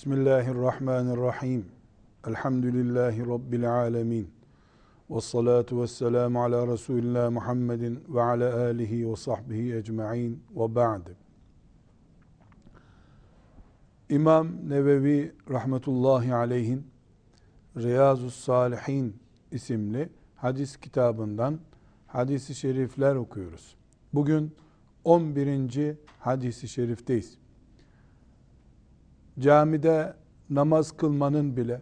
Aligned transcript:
Bismillahirrahmanirrahim. 0.00 1.66
Elhamdülillahi 2.26 3.26
Rabbil 3.26 3.72
alemin. 3.72 4.30
Ve 5.10 5.20
salatu 5.20 5.82
ve 5.82 5.86
selamu 5.86 6.42
ala 6.42 6.66
Resulillah 6.66 7.30
Muhammedin 7.30 8.04
ve 8.08 8.22
ala 8.22 8.60
alihi 8.60 9.10
ve 9.10 9.16
sahbihi 9.16 9.76
ecma'in 9.76 10.42
ve 10.56 10.74
ba'd. 10.74 11.06
İmam 14.08 14.68
Nevevi 14.68 15.32
rahmetullahi 15.50 16.34
aleyhin 16.34 16.86
Riyazu 17.76 18.30
Salihin 18.30 19.16
isimli 19.50 20.08
hadis 20.36 20.76
kitabından 20.76 21.58
hadisi 22.06 22.54
şerifler 22.54 23.14
okuyoruz. 23.14 23.76
Bugün 24.14 24.54
11. 25.04 25.96
hadisi 26.18 26.68
şerifteyiz 26.68 27.40
camide 29.40 30.14
namaz 30.50 30.92
kılmanın 30.92 31.56
bile 31.56 31.80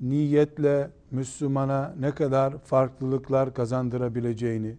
niyetle 0.00 0.90
Müslümana 1.10 1.94
ne 1.98 2.10
kadar 2.10 2.58
farklılıklar 2.58 3.54
kazandırabileceğini, 3.54 4.76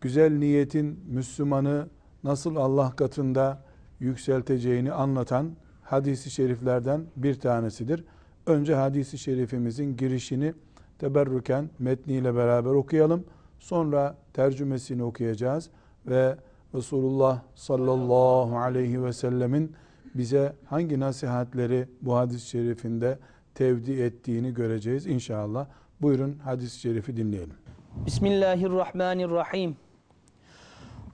güzel 0.00 0.32
niyetin 0.32 1.00
Müslümanı 1.08 1.88
nasıl 2.24 2.56
Allah 2.56 2.90
katında 2.90 3.62
yükselteceğini 4.00 4.92
anlatan 4.92 5.50
hadisi 5.82 6.30
şeriflerden 6.30 7.04
bir 7.16 7.34
tanesidir. 7.34 8.04
Önce 8.46 8.74
hadisi 8.74 9.18
şerifimizin 9.18 9.96
girişini 9.96 10.54
teberrüken 10.98 11.70
metniyle 11.78 12.34
beraber 12.34 12.70
okuyalım. 12.70 13.24
Sonra 13.58 14.16
tercümesini 14.32 15.02
okuyacağız 15.02 15.70
ve 16.06 16.36
Resulullah 16.74 17.40
sallallahu 17.54 18.58
aleyhi 18.58 19.04
ve 19.04 19.12
sellemin 19.12 19.72
bize 20.14 20.52
hangi 20.66 21.00
nasihatleri 21.00 21.88
bu 22.02 22.16
hadis-i 22.16 22.48
şerifinde 22.48 23.18
tevdi 23.54 23.92
ettiğini 23.92 24.54
göreceğiz 24.54 25.06
inşallah. 25.06 25.66
Buyurun 26.02 26.38
hadis-i 26.44 26.80
şerifi 26.80 27.16
dinleyelim. 27.16 27.56
Bismillahirrahmanirrahim. 28.06 29.76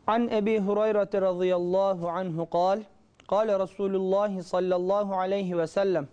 An 0.07 0.29
Ebi 0.29 0.61
Hureyre 0.61 1.21
radıyallahu 1.21 2.09
anhu 2.09 2.51
kal, 2.51 2.81
kal 3.29 3.61
Resulullah 3.61 4.43
sallallahu 4.43 5.15
aleyhi 5.15 5.59
ve 5.59 5.67
sellem, 5.67 6.09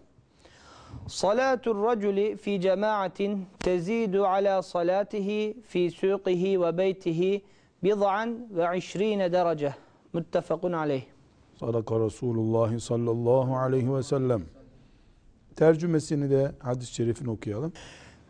Salatul 1.08 1.84
raculi 1.84 2.38
fi 2.38 2.62
cemaatin 2.62 3.46
tezidu 3.60 4.26
ala 4.26 4.62
salatihi 4.62 5.62
fi 5.68 5.92
suqihi 5.92 6.62
ve 6.62 6.78
beytihi 6.78 7.42
bid'an 7.84 8.48
ve 8.50 8.78
işrine 8.78 9.32
derece. 9.32 9.74
Muttefakun 10.14 10.72
aleyh. 10.72 11.13
Sadaka 11.66 12.00
Resulullah 12.00 12.80
sallallahu 12.80 13.58
aleyhi 13.58 13.96
ve 13.96 14.04
sellem. 14.04 14.44
Tercümesini 15.56 16.30
de 16.30 16.52
hadis-i 16.60 16.94
şerifini 16.94 17.30
okuyalım. 17.30 17.74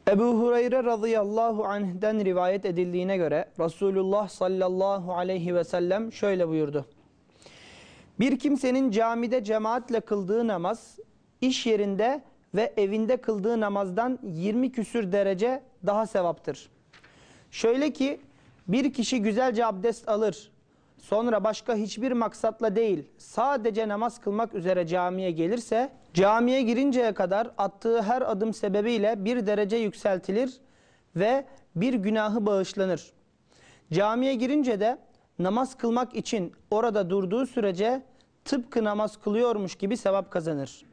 Ebu 0.09 0.23
Hureyre 0.23 0.83
radıyallahu 0.83 1.65
anh'den 1.65 2.25
rivayet 2.25 2.65
edildiğine 2.65 3.17
göre 3.17 3.45
Resulullah 3.59 4.29
sallallahu 4.29 5.13
aleyhi 5.13 5.55
ve 5.55 5.63
sellem 5.63 6.11
şöyle 6.11 6.47
buyurdu. 6.47 6.85
Bir 8.19 8.39
kimsenin 8.39 8.91
camide 8.91 9.43
cemaatle 9.43 9.99
kıldığı 9.99 10.47
namaz, 10.47 10.99
iş 11.41 11.65
yerinde 11.65 12.21
ve 12.55 12.73
evinde 12.77 13.17
kıldığı 13.17 13.59
namazdan 13.59 14.19
20 14.23 14.71
küsür 14.71 15.11
derece 15.11 15.63
daha 15.85 16.07
sevaptır. 16.07 16.69
Şöyle 17.51 17.93
ki 17.93 18.19
bir 18.67 18.93
kişi 18.93 19.21
güzelce 19.21 19.65
abdest 19.65 20.09
alır, 20.09 20.52
sonra 21.03 21.43
başka 21.43 21.75
hiçbir 21.75 22.11
maksatla 22.11 22.75
değil 22.75 23.09
sadece 23.17 23.87
namaz 23.87 24.21
kılmak 24.21 24.53
üzere 24.53 24.87
camiye 24.87 25.31
gelirse 25.31 25.91
camiye 26.13 26.61
girinceye 26.61 27.13
kadar 27.13 27.51
attığı 27.57 28.01
her 28.01 28.21
adım 28.21 28.53
sebebiyle 28.53 29.25
bir 29.25 29.45
derece 29.45 29.77
yükseltilir 29.77 30.57
ve 31.15 31.45
bir 31.75 31.93
günahı 31.93 32.45
bağışlanır. 32.45 33.13
Camiye 33.93 34.35
girince 34.35 34.79
de 34.79 34.97
namaz 35.39 35.77
kılmak 35.77 36.15
için 36.15 36.53
orada 36.71 37.09
durduğu 37.09 37.45
sürece 37.45 38.01
tıpkı 38.45 38.83
namaz 38.83 39.17
kılıyormuş 39.17 39.75
gibi 39.75 39.97
sevap 39.97 40.31
kazanır. 40.31 40.85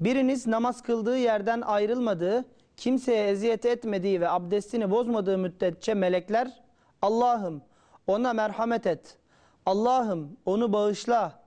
Biriniz 0.00 0.46
namaz 0.46 0.82
kıldığı 0.82 1.18
yerden 1.18 1.60
ayrılmadığı, 1.60 2.44
kimseye 2.76 3.28
eziyet 3.28 3.66
etmediği 3.66 4.20
ve 4.20 4.30
abdestini 4.30 4.90
bozmadığı 4.90 5.38
müddetçe 5.38 5.94
melekler 5.94 6.62
Allah'ım 7.02 7.62
ona 8.06 8.32
merhamet 8.32 8.86
et, 8.86 9.18
Allah'ım 9.66 10.36
onu 10.46 10.72
bağışla, 10.72 11.40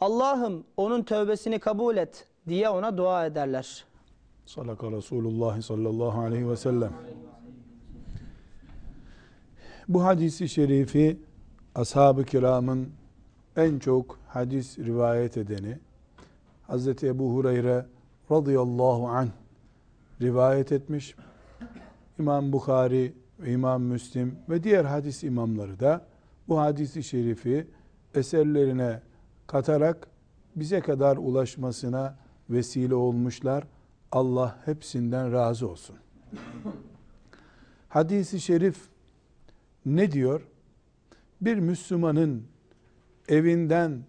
Allah'ım 0.00 0.64
onun 0.76 1.02
tövbesini 1.02 1.58
kabul 1.58 1.96
et 1.96 2.26
diye 2.48 2.68
ona 2.68 2.96
dua 2.96 3.26
ederler. 3.26 3.84
Salaka 4.46 4.90
Resulullah 4.92 5.62
sallallahu 5.62 6.20
aleyhi 6.20 6.48
ve 6.48 6.56
sellem. 6.56 6.92
Bu 9.88 10.04
hadisi 10.04 10.48
şerifi 10.48 11.18
ashab-ı 11.74 12.24
kiramın 12.24 12.92
en 13.56 13.78
çok 13.78 14.18
hadis 14.28 14.78
rivayet 14.78 15.36
edeni 15.36 15.78
Hz. 16.68 16.88
Ebu 16.88 17.34
Hureyre 17.34 17.86
radıyallahu 18.30 19.08
anh 19.08 19.28
rivayet 20.20 20.72
etmiş. 20.72 21.14
İmam 22.18 22.52
Bukhari 22.52 23.14
İmam 23.46 23.82
Müslim 23.82 24.38
ve 24.48 24.62
diğer 24.62 24.84
hadis 24.84 25.24
imamları 25.24 25.80
da 25.80 26.11
bu 26.48 26.60
hadisi 26.60 27.02
şerifi 27.02 27.66
eserlerine 28.14 29.00
katarak 29.46 30.08
bize 30.56 30.80
kadar 30.80 31.16
ulaşmasına 31.16 32.18
vesile 32.50 32.94
olmuşlar. 32.94 33.64
Allah 34.12 34.58
hepsinden 34.64 35.32
razı 35.32 35.68
olsun. 35.68 35.96
Hadisi 37.88 38.40
şerif 38.40 38.76
ne 39.86 40.12
diyor? 40.12 40.42
Bir 41.40 41.56
Müslümanın 41.58 42.44
evinden 43.28 44.02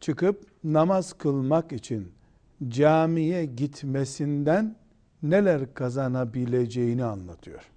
çıkıp 0.00 0.46
namaz 0.64 1.12
kılmak 1.12 1.72
için 1.72 2.12
camiye 2.68 3.44
gitmesinden 3.44 4.76
neler 5.22 5.74
kazanabileceğini 5.74 7.04
anlatıyor. 7.04 7.70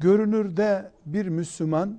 Görünürde 0.00 0.90
bir 1.06 1.26
Müslüman 1.26 1.98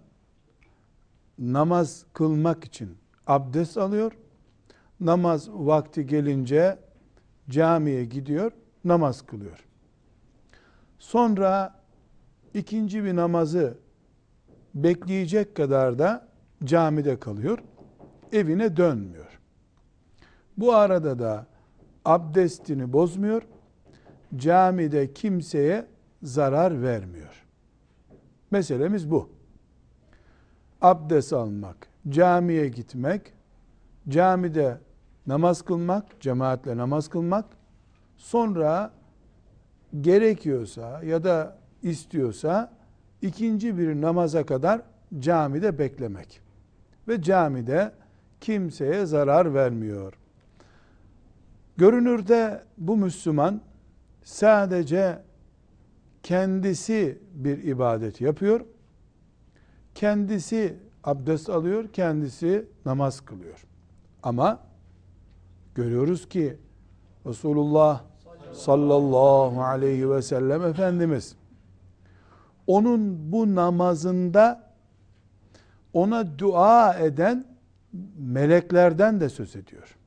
namaz 1.39 2.06
kılmak 2.13 2.63
için 2.63 2.97
abdest 3.28 3.78
alıyor. 3.78 4.12
Namaz 5.00 5.50
vakti 5.50 6.07
gelince 6.07 6.79
camiye 7.50 8.06
gidiyor, 8.06 8.51
namaz 8.84 9.25
kılıyor. 9.25 9.66
Sonra 11.00 11.75
ikinci 12.53 13.03
bir 13.03 13.16
namazı 13.16 13.78
bekleyecek 14.75 15.56
kadar 15.56 16.00
da 16.00 16.28
camide 16.63 17.19
kalıyor. 17.19 17.59
Evine 18.31 18.78
dönmüyor. 18.78 19.39
Bu 20.57 20.73
arada 20.75 21.19
da 21.19 21.47
abdestini 22.06 22.94
bozmuyor. 22.94 23.42
Camide 24.36 25.13
kimseye 25.13 25.86
zarar 26.24 26.81
vermiyor. 26.81 27.40
Meselemiz 28.51 29.12
bu. 29.12 29.30
Abdest 30.81 31.33
almak, 31.33 31.88
camiye 32.09 32.68
gitmek, 32.68 33.33
camide 34.09 34.77
namaz 35.27 35.62
kılmak, 35.62 36.21
cemaatle 36.21 36.77
namaz 36.77 37.07
kılmak, 37.07 37.45
sonra 38.18 38.92
gerekiyorsa 40.01 41.03
ya 41.03 41.24
da 41.24 41.57
istiyorsa 41.83 42.74
ikinci 43.21 43.77
bir 43.77 44.01
namaza 44.01 44.45
kadar 44.45 44.81
camide 45.19 45.80
beklemek. 45.80 46.42
Ve 47.07 47.21
camide 47.21 47.92
kimseye 48.42 49.06
zarar 49.06 49.53
vermiyor. 49.53 50.13
Görünürde 51.77 52.63
bu 52.77 52.98
Müslüman 52.98 53.62
sadece 54.24 55.21
kendisi 56.23 57.21
bir 57.33 57.63
ibadet 57.63 58.21
yapıyor. 58.21 58.65
Kendisi 59.95 60.77
abdest 61.03 61.50
alıyor, 61.50 61.88
kendisi 61.94 62.65
namaz 62.85 63.21
kılıyor. 63.21 63.65
Ama 64.23 64.59
görüyoruz 65.75 66.29
ki 66.29 66.57
Resulullah 67.25 68.03
sallallahu 68.53 69.63
aleyhi 69.63 70.09
ve 70.09 70.21
sellem 70.21 70.65
Efendimiz 70.65 71.35
onun 72.67 73.31
bu 73.31 73.56
namazında 73.56 74.71
ona 75.94 76.39
dua 76.39 76.94
eden 76.94 77.45
meleklerden 78.17 79.19
de 79.21 79.29
söz 79.29 79.56
ediyor. 79.56 79.97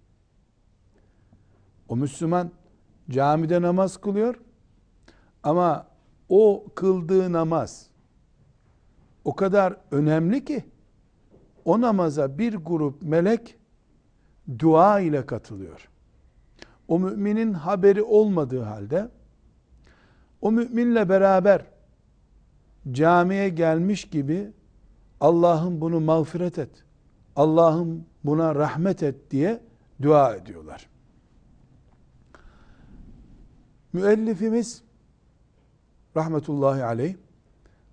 O 1.89 1.97
Müslüman 1.97 2.51
camide 3.11 3.63
namaz 3.63 3.97
kılıyor 3.97 4.41
ama 5.43 5.87
o 6.29 6.65
kıldığı 6.75 7.33
namaz 7.33 7.87
o 9.25 9.35
kadar 9.35 9.77
önemli 9.91 10.45
ki 10.45 10.65
o 11.65 11.81
namaza 11.81 12.39
bir 12.39 12.55
grup 12.55 13.03
melek 13.03 13.57
dua 14.59 15.01
ile 15.01 15.27
katılıyor. 15.27 15.89
o 16.89 16.99
müminin 16.99 17.53
haberi 17.53 18.03
olmadığı 18.03 18.63
halde 18.63 19.09
o 20.41 20.53
müminle 20.53 21.09
beraber 21.09 21.65
camiye 22.93 23.49
gelmiş 23.49 24.05
gibi 24.05 24.53
Allah'ım 25.21 25.81
bunu 25.81 26.01
mağfiret 26.01 26.59
et. 26.59 26.85
Allah'ım 27.37 28.07
buna 28.25 28.55
rahmet 28.55 29.03
et 29.03 29.31
diye 29.31 29.61
dua 30.03 30.37
ediyorlar. 30.37 30.89
Müellifimiz 33.93 34.84
rahmetullahi 36.17 36.85
aleyh 36.85 37.15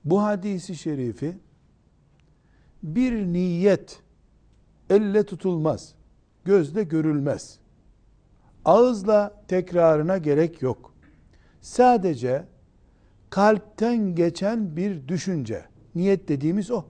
bu 0.05 0.23
hadisi 0.23 0.75
şerifi 0.75 1.37
bir 2.83 3.25
niyet 3.25 4.01
elle 4.89 5.23
tutulmaz, 5.23 5.93
gözle 6.45 6.83
görülmez. 6.83 7.59
Ağızla 8.65 9.43
tekrarına 9.47 10.17
gerek 10.17 10.61
yok. 10.61 10.93
Sadece 11.61 12.45
kalpten 13.29 14.15
geçen 14.15 14.75
bir 14.75 15.07
düşünce. 15.07 15.65
Niyet 15.95 16.27
dediğimiz 16.27 16.71
o. 16.71 16.85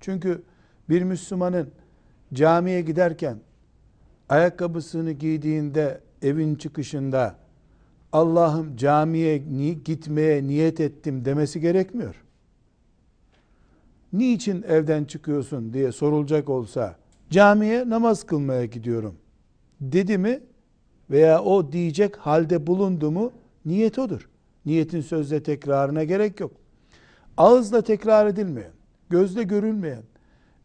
Çünkü 0.00 0.42
bir 0.88 1.02
Müslümanın 1.02 1.70
camiye 2.32 2.80
giderken 2.80 3.38
ayakkabısını 4.28 5.12
giydiğinde 5.12 6.00
evin 6.22 6.54
çıkışında 6.54 7.36
Allah'ım 8.12 8.76
camiye 8.76 9.38
gitmeye 9.84 10.46
niyet 10.46 10.80
ettim 10.80 11.24
demesi 11.24 11.60
gerekmiyor. 11.60 12.24
Niçin 14.12 14.62
evden 14.62 15.04
çıkıyorsun 15.04 15.72
diye 15.72 15.92
sorulacak 15.92 16.48
olsa 16.48 16.96
camiye 17.30 17.88
namaz 17.88 18.26
kılmaya 18.26 18.64
gidiyorum 18.64 19.14
dedi 19.80 20.18
mi 20.18 20.40
veya 21.10 21.42
o 21.42 21.72
diyecek 21.72 22.16
halde 22.16 22.66
bulundu 22.66 23.10
mu 23.10 23.32
niyet 23.64 23.98
odur. 23.98 24.28
Niyetin 24.66 25.00
sözle 25.00 25.42
tekrarına 25.42 26.04
gerek 26.04 26.40
yok. 26.40 26.52
Ağızla 27.36 27.82
tekrar 27.82 28.26
edilmeyen, 28.26 28.72
gözle 29.10 29.42
görülmeyen, 29.42 30.02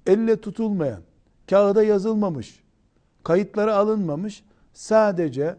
elle 0.07 0.41
tutulmayan, 0.41 1.01
kağıda 1.49 1.83
yazılmamış, 1.83 2.63
kayıtları 3.23 3.75
alınmamış, 3.75 4.43
sadece 4.73 5.55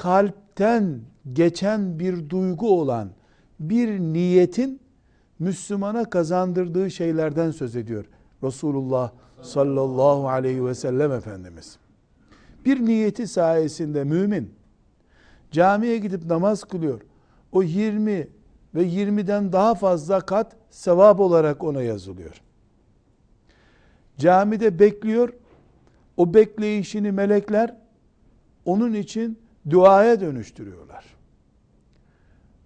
kalpten 0.00 1.00
geçen 1.32 1.98
bir 1.98 2.30
duygu 2.30 2.80
olan 2.80 3.10
bir 3.60 4.00
niyetin 4.00 4.80
Müslümana 5.38 6.10
kazandırdığı 6.10 6.90
şeylerden 6.90 7.50
söz 7.50 7.76
ediyor. 7.76 8.04
Resulullah 8.42 9.12
sallallahu 9.42 10.28
aleyhi 10.28 10.64
ve 10.66 10.74
sellem 10.74 11.12
Efendimiz. 11.12 11.78
Bir 12.64 12.84
niyeti 12.84 13.26
sayesinde 13.26 14.04
mümin 14.04 14.54
camiye 15.50 15.98
gidip 15.98 16.24
namaz 16.26 16.64
kılıyor. 16.64 17.00
O 17.52 17.62
20 17.62 18.28
ve 18.74 18.82
20'den 18.82 19.52
daha 19.52 19.74
fazla 19.74 20.20
kat 20.20 20.56
sevap 20.70 21.20
olarak 21.20 21.64
ona 21.64 21.82
yazılıyor. 21.82 22.42
Camide 24.18 24.78
bekliyor. 24.78 25.32
O 26.16 26.34
bekleyişini 26.34 27.12
melekler 27.12 27.76
onun 28.64 28.94
için 28.94 29.38
duaya 29.70 30.20
dönüştürüyorlar. 30.20 31.04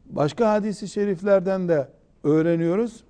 Başka 0.07 0.53
hadisi 0.53 0.89
şeriflerden 0.89 1.69
de 1.69 1.89
öğreniyoruz. 2.25 3.05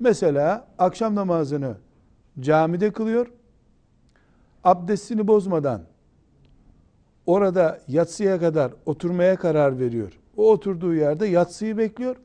Mesela 0.00 0.66
akşam 0.78 1.14
namazını 1.14 1.76
camide 2.40 2.92
kılıyor. 2.92 3.26
Abdestini 4.64 5.28
bozmadan 5.28 5.82
orada 7.26 7.80
yatsıya 7.88 8.40
kadar 8.40 8.72
oturmaya 8.86 9.36
karar 9.36 9.78
veriyor. 9.78 10.12
O 10.36 10.50
oturduğu 10.50 10.94
yerde 10.94 11.26
yatsıyı 11.26 11.78
bekliyor. 11.78 12.16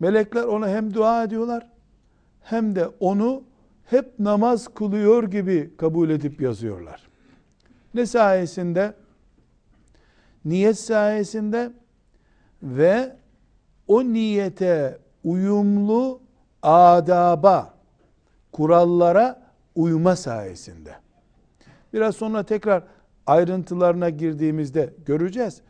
Melekler 0.00 0.44
ona 0.44 0.68
hem 0.68 0.94
dua 0.94 1.24
ediyorlar 1.24 1.70
hem 2.42 2.76
de 2.76 2.88
onu 3.00 3.42
hep 3.84 4.18
namaz 4.18 4.68
kılıyor 4.68 5.24
gibi 5.24 5.76
kabul 5.76 6.10
edip 6.10 6.40
yazıyorlar. 6.40 7.08
Ne 7.94 8.06
sayesinde? 8.06 8.94
Niyet 10.48 10.78
sayesinde 10.78 11.72
ve 12.62 13.16
o 13.88 14.04
niyete 14.04 14.98
uyumlu 15.24 16.20
adaba, 16.62 17.74
kurallara 18.52 19.42
uyma 19.74 20.16
sayesinde. 20.16 20.94
Biraz 21.92 22.16
sonra 22.16 22.42
tekrar 22.42 22.82
ayrıntılarına 23.26 24.10
girdiğimizde 24.10 24.94
göreceğiz. 25.06 25.60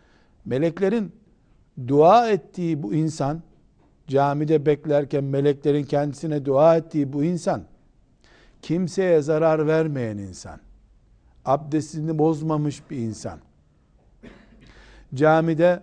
Meleklerin 0.44 1.12
dua 1.88 2.28
ettiği 2.30 2.82
bu 2.82 2.94
insan, 2.94 3.42
camide 4.06 4.66
beklerken 4.66 5.24
meleklerin 5.24 5.84
kendisine 5.84 6.44
dua 6.44 6.76
ettiği 6.76 7.12
bu 7.12 7.24
insan, 7.24 7.62
kimseye 8.62 9.22
zarar 9.22 9.66
vermeyen 9.66 10.18
insan, 10.18 10.60
abdestini 11.44 12.18
bozmamış 12.18 12.90
bir 12.90 12.96
insan, 12.96 13.38
camide 15.14 15.82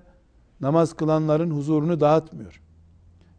namaz 0.62 0.94
kılanların 0.94 1.52
huzurunu 1.52 2.00
dağıtmıyor. 2.00 2.62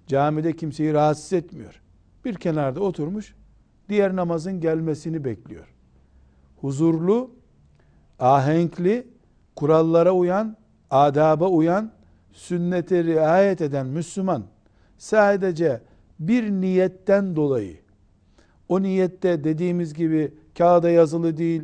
Camide 0.06 0.56
kimseyi 0.56 0.92
rahatsız 0.92 1.32
etmiyor. 1.32 1.82
Bir 2.24 2.34
kenarda 2.34 2.80
oturmuş, 2.80 3.34
diğer 3.88 4.16
namazın 4.16 4.60
gelmesini 4.60 5.24
bekliyor. 5.24 5.74
Huzurlu, 6.56 7.30
ahenkli, 8.18 9.06
kurallara 9.56 10.12
uyan, 10.12 10.56
adaba 10.90 11.48
uyan, 11.48 11.92
sünnete 12.32 13.04
riayet 13.04 13.60
eden 13.60 13.86
Müslüman 13.86 14.44
sadece 14.98 15.80
bir 16.20 16.50
niyetten 16.50 17.36
dolayı 17.36 17.86
o 18.68 18.82
niyette 18.82 19.44
dediğimiz 19.44 19.94
gibi 19.94 20.34
kağıda 20.58 20.90
yazılı 20.90 21.36
değil, 21.36 21.62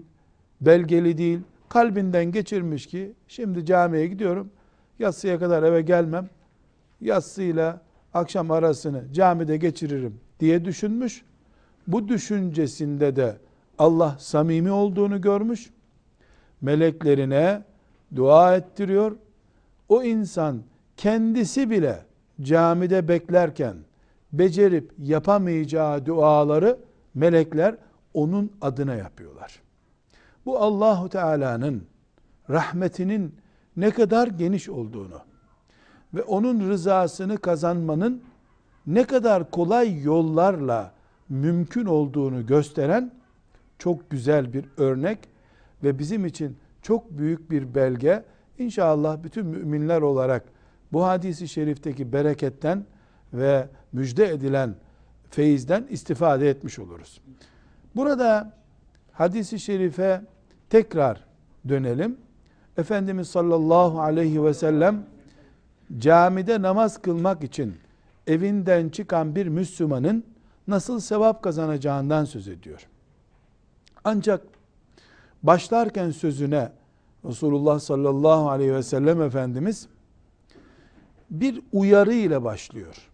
belgeli 0.61 1.18
değil, 1.18 1.40
kalbinden 1.73 2.33
geçirmiş 2.33 2.87
ki 2.87 3.12
şimdi 3.29 3.67
camiye 3.67 4.07
gidiyorum, 4.07 4.50
yatsıya 4.99 5.38
kadar 5.38 5.62
eve 5.62 5.83
gelmem, 5.83 6.29
yatsıyla 7.00 7.81
akşam 8.14 8.50
arasını 8.50 9.12
camide 9.12 9.57
geçiririm 9.57 10.21
diye 10.41 10.64
düşünmüş. 10.64 11.25
Bu 11.87 12.09
düşüncesinde 12.09 13.17
de 13.17 13.37
Allah 13.79 14.17
samimi 14.19 14.71
olduğunu 14.71 15.21
görmüş. 15.21 15.71
Meleklerine 16.61 17.62
dua 18.17 18.57
ettiriyor. 18.57 19.17
O 19.88 20.02
insan 20.02 20.62
kendisi 20.97 21.71
bile 21.71 21.99
camide 22.41 23.09
beklerken 23.09 23.76
becerip 24.33 24.93
yapamayacağı 24.99 26.07
duaları 26.07 26.79
melekler 27.14 27.76
onun 28.14 28.52
adına 28.61 28.95
yapıyorlar. 28.95 29.62
Bu 30.46 30.58
Allahu 30.58 31.08
Teala'nın 31.08 31.87
rahmetinin 32.50 33.34
ne 33.76 33.90
kadar 33.90 34.26
geniş 34.26 34.68
olduğunu 34.68 35.20
ve 36.14 36.22
onun 36.22 36.70
rızasını 36.70 37.38
kazanmanın 37.38 38.22
ne 38.87 39.04
kadar 39.04 39.50
kolay 39.50 40.02
yollarla 40.02 40.92
mümkün 41.28 41.87
olduğunu 41.87 42.46
gösteren 42.46 43.12
çok 43.78 44.11
güzel 44.11 44.52
bir 44.52 44.64
örnek 44.76 45.18
ve 45.82 45.99
bizim 45.99 46.26
için 46.26 46.56
çok 46.82 47.11
büyük 47.11 47.50
bir 47.50 47.75
belge. 47.75 48.25
İnşallah 48.58 49.22
bütün 49.22 49.46
müminler 49.46 50.02
olarak 50.02 50.44
bu 50.92 51.04
hadisi 51.04 51.49
şerifteki 51.49 52.12
bereketten 52.12 52.84
ve 53.32 53.68
müjde 53.92 54.28
edilen 54.28 54.75
feyizden 55.30 55.87
istifade 55.90 56.50
etmiş 56.50 56.78
oluruz. 56.78 57.20
Burada 57.96 58.52
hadisi 59.12 59.61
şerife 59.61 60.22
tekrar 60.73 61.25
dönelim. 61.69 62.17
Efendimiz 62.79 63.29
sallallahu 63.29 64.00
aleyhi 64.00 64.45
ve 64.45 64.55
sellem 64.55 65.07
camide 65.99 66.62
namaz 66.62 67.02
kılmak 67.02 67.45
için 67.45 67.76
evinden 68.26 68.88
çıkan 68.88 69.37
bir 69.37 69.47
Müslümanın 69.47 70.25
nasıl 70.69 71.00
sevap 71.00 71.43
kazanacağından 71.43 72.25
söz 72.25 72.49
ediyor. 72.49 72.88
Ancak 74.05 74.43
başlarken 75.43 76.11
sözüne 76.11 76.73
Resulullah 77.25 77.81
sallallahu 77.81 78.50
aleyhi 78.50 78.75
ve 78.75 78.83
sellem 78.83 79.23
Efendimiz 79.23 79.88
bir 81.31 81.62
uyarı 81.73 82.14
ile 82.14 82.45
başlıyor. 82.45 83.11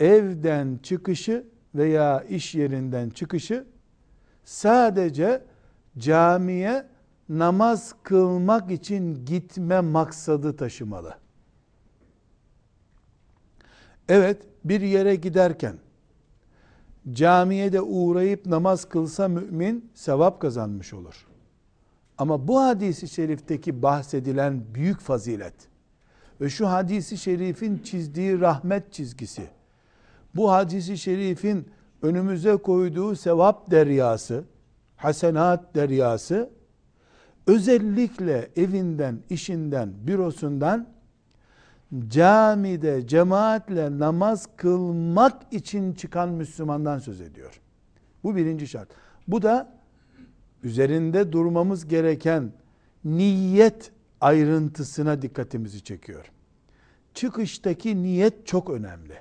Evden 0.00 0.78
çıkışı 0.82 1.44
veya 1.74 2.20
iş 2.20 2.54
yerinden 2.54 3.10
çıkışı 3.10 3.64
sadece 4.44 5.42
camiye 5.98 6.86
namaz 7.28 7.94
kılmak 8.02 8.70
için 8.70 9.24
gitme 9.24 9.80
maksadı 9.80 10.56
taşımalı. 10.56 11.14
Evet, 14.08 14.42
bir 14.64 14.80
yere 14.80 15.14
giderken 15.14 15.76
camiye 17.12 17.72
de 17.72 17.80
uğrayıp 17.80 18.46
namaz 18.46 18.84
kılsa 18.84 19.28
mümin 19.28 19.90
sevap 19.94 20.40
kazanmış 20.40 20.94
olur. 20.94 21.26
Ama 22.18 22.48
bu 22.48 22.60
hadisi 22.60 23.08
şerifteki 23.08 23.82
bahsedilen 23.82 24.62
büyük 24.74 25.00
fazilet 25.00 25.54
ve 26.40 26.50
şu 26.50 26.68
hadisi 26.68 27.18
şerifin 27.18 27.78
çizdiği 27.78 28.40
rahmet 28.40 28.92
çizgisi, 28.92 29.48
bu 30.36 30.50
hadisi 30.50 30.98
şerifin 30.98 31.68
önümüze 32.02 32.56
koyduğu 32.56 33.16
sevap 33.16 33.70
deryası, 33.70 34.44
hasenat 34.98 35.74
deryası, 35.74 36.50
özellikle 37.46 38.50
evinden, 38.56 39.18
işinden, 39.30 39.90
bürosundan 40.06 40.88
camide 42.08 43.06
cemaatle 43.06 43.98
namaz 43.98 44.48
kılmak 44.56 45.52
için 45.52 45.92
çıkan 45.92 46.28
Müslümandan 46.28 46.98
söz 46.98 47.20
ediyor. 47.20 47.60
Bu 48.24 48.36
birinci 48.36 48.68
şart. 48.68 48.88
Bu 49.28 49.42
da 49.42 49.72
üzerinde 50.62 51.32
durmamız 51.32 51.88
gereken 51.88 52.52
niyet 53.04 53.92
ayrıntısına 54.20 55.22
dikkatimizi 55.22 55.84
çekiyor. 55.84 56.32
Çıkıştaki 57.14 58.02
niyet 58.02 58.46
çok 58.46 58.70
önemli. 58.70 59.14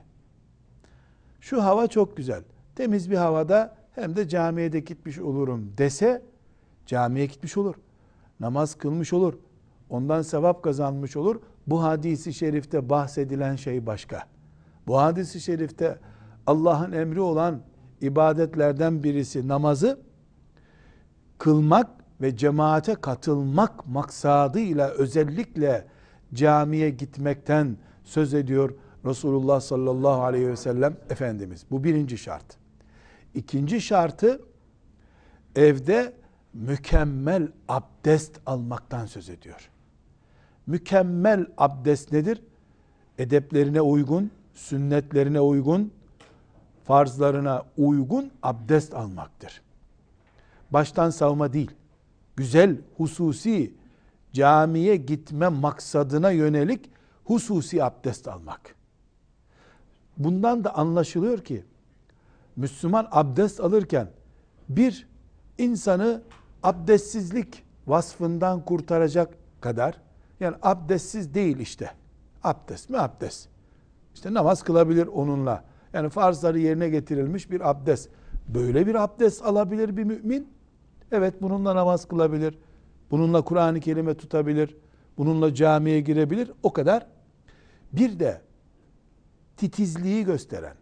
Şu 1.42 1.64
hava 1.64 1.88
çok 1.88 2.18
güzel. 2.18 2.44
Temiz 2.76 3.12
bir 3.12 3.18
havada 3.18 3.77
hem 3.98 4.16
de 4.16 4.28
camiye 4.28 4.72
de 4.72 4.80
gitmiş 4.80 5.20
olurum 5.20 5.74
dese 5.78 6.22
camiye 6.86 7.26
gitmiş 7.26 7.58
olur. 7.58 7.76
Namaz 8.40 8.76
kılmış 8.76 9.14
olur. 9.14 9.34
Ondan 9.90 10.22
sevap 10.22 10.64
kazanmış 10.64 11.18
olur. 11.18 11.42
Bu 11.68 11.84
hadisi 11.84 12.34
şerifte 12.34 12.90
bahsedilen 12.90 13.56
şey 13.56 13.86
başka. 13.86 14.24
Bu 14.88 14.98
hadisi 14.98 15.42
şerifte 15.42 16.00
Allah'ın 16.48 16.92
emri 16.92 17.22
olan 17.22 17.62
ibadetlerden 18.02 19.04
birisi 19.04 19.48
namazı 19.48 20.00
kılmak 21.38 21.90
ve 22.22 22.38
cemaate 22.38 22.96
katılmak 22.96 23.88
maksadıyla 23.88 24.90
özellikle 24.90 25.88
camiye 26.34 26.90
gitmekten 26.90 27.78
söz 28.04 28.34
ediyor 28.34 28.74
Resulullah 29.06 29.60
sallallahu 29.60 30.22
aleyhi 30.22 30.48
ve 30.48 30.56
sellem 30.56 30.98
Efendimiz. 31.10 31.66
Bu 31.72 31.84
birinci 31.84 32.18
şart. 32.18 32.57
İkinci 33.38 33.82
şartı 33.82 34.42
evde 35.56 36.14
mükemmel 36.54 37.48
abdest 37.68 38.40
almaktan 38.46 39.06
söz 39.06 39.30
ediyor. 39.30 39.70
Mükemmel 40.68 41.46
abdest 41.58 42.12
nedir? 42.12 42.42
Edeplerine 43.18 43.82
uygun, 43.82 44.32
sünnetlerine 44.54 45.40
uygun, 45.40 45.94
farzlarına 46.84 47.66
uygun 47.78 48.32
abdest 48.44 48.94
almaktır. 48.94 49.62
Baştan 50.72 51.10
savma 51.10 51.54
değil. 51.54 51.72
Güzel, 52.36 52.78
hususi 52.98 53.74
camiye 54.34 54.96
gitme 54.96 55.48
maksadına 55.48 56.32
yönelik 56.32 56.90
hususi 57.26 57.84
abdest 57.84 58.28
almak. 58.28 58.76
Bundan 60.18 60.64
da 60.64 60.76
anlaşılıyor 60.76 61.44
ki 61.44 61.64
Müslüman 62.58 63.08
abdest 63.12 63.60
alırken 63.60 64.08
bir 64.70 65.08
insanı 65.58 66.24
abdestsizlik 66.64 67.64
vasfından 67.88 68.66
kurtaracak 68.66 69.34
kadar 69.62 70.02
yani 70.40 70.56
abdestsiz 70.62 71.34
değil 71.34 71.60
işte. 71.60 71.92
Abdest 72.44 72.90
mi 72.90 73.00
abdest. 73.00 73.50
İşte 74.14 74.34
namaz 74.34 74.64
kılabilir 74.64 75.08
onunla. 75.08 75.64
Yani 75.94 76.10
farzları 76.10 76.60
yerine 76.60 76.90
getirilmiş 76.90 77.52
bir 77.52 77.70
abdest. 77.70 78.10
Böyle 78.48 78.88
bir 78.88 78.96
abdest 78.96 79.46
alabilir 79.46 79.98
bir 79.98 80.04
mümin. 80.04 80.48
Evet 81.12 81.42
bununla 81.42 81.76
namaz 81.76 82.08
kılabilir. 82.08 82.58
Bununla 83.12 83.42
Kur'an-ı 83.42 83.80
Kerim'e 83.80 84.14
tutabilir. 84.18 84.78
Bununla 85.18 85.54
camiye 85.54 86.02
girebilir. 86.02 86.52
O 86.64 86.74
kadar. 86.74 87.08
Bir 87.94 88.20
de 88.20 88.42
titizliği 89.58 90.26
gösteren, 90.26 90.76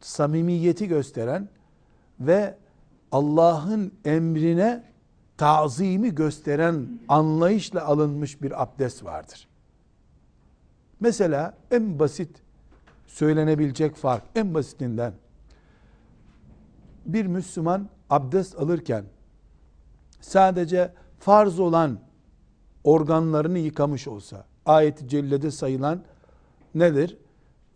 samimiyeti 0.00 0.88
gösteren 0.88 1.48
ve 2.20 2.56
Allah'ın 3.12 3.92
emrine 4.04 4.84
tazimi 5.36 6.14
gösteren 6.14 7.00
anlayışla 7.08 7.84
alınmış 7.84 8.42
bir 8.42 8.62
abdest 8.62 9.04
vardır. 9.04 9.48
Mesela 11.00 11.54
en 11.70 11.98
basit 11.98 12.42
söylenebilecek 13.06 13.96
fark, 13.96 14.22
en 14.34 14.54
basitinden 14.54 15.12
bir 17.06 17.26
Müslüman 17.26 17.88
abdest 18.10 18.58
alırken 18.58 19.04
sadece 20.20 20.92
farz 21.18 21.60
olan 21.60 22.00
organlarını 22.84 23.58
yıkamış 23.58 24.08
olsa, 24.08 24.44
ayet-i 24.66 25.08
cellede 25.08 25.50
sayılan 25.50 26.02
nedir? 26.74 27.18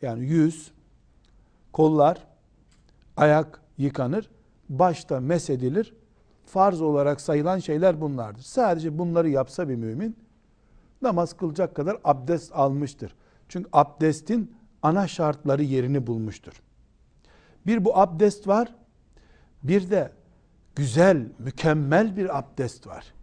Yani 0.02 0.24
yüz, 0.24 0.72
kollar, 1.72 2.26
ayak 3.16 3.60
yıkanır, 3.78 4.30
başta 4.68 5.20
mesedilir. 5.20 5.94
Farz 6.44 6.80
olarak 6.80 7.20
sayılan 7.20 7.58
şeyler 7.58 8.00
bunlardır. 8.00 8.42
Sadece 8.42 8.98
bunları 8.98 9.28
yapsa 9.28 9.68
bir 9.68 9.76
mümin 9.76 10.16
namaz 11.02 11.32
kılacak 11.36 11.74
kadar 11.74 11.96
abdest 12.04 12.52
almıştır. 12.54 13.14
Çünkü 13.48 13.68
abdestin 13.72 14.54
ana 14.82 15.08
şartları 15.08 15.62
yerini 15.62 16.06
bulmuştur. 16.06 16.62
Bir 17.66 17.84
bu 17.84 17.98
abdest 17.98 18.48
var, 18.48 18.74
bir 19.62 19.90
de 19.90 20.12
güzel, 20.74 21.28
mükemmel 21.38 22.16
bir 22.16 22.38
abdest 22.38 22.86
var. 22.86 23.14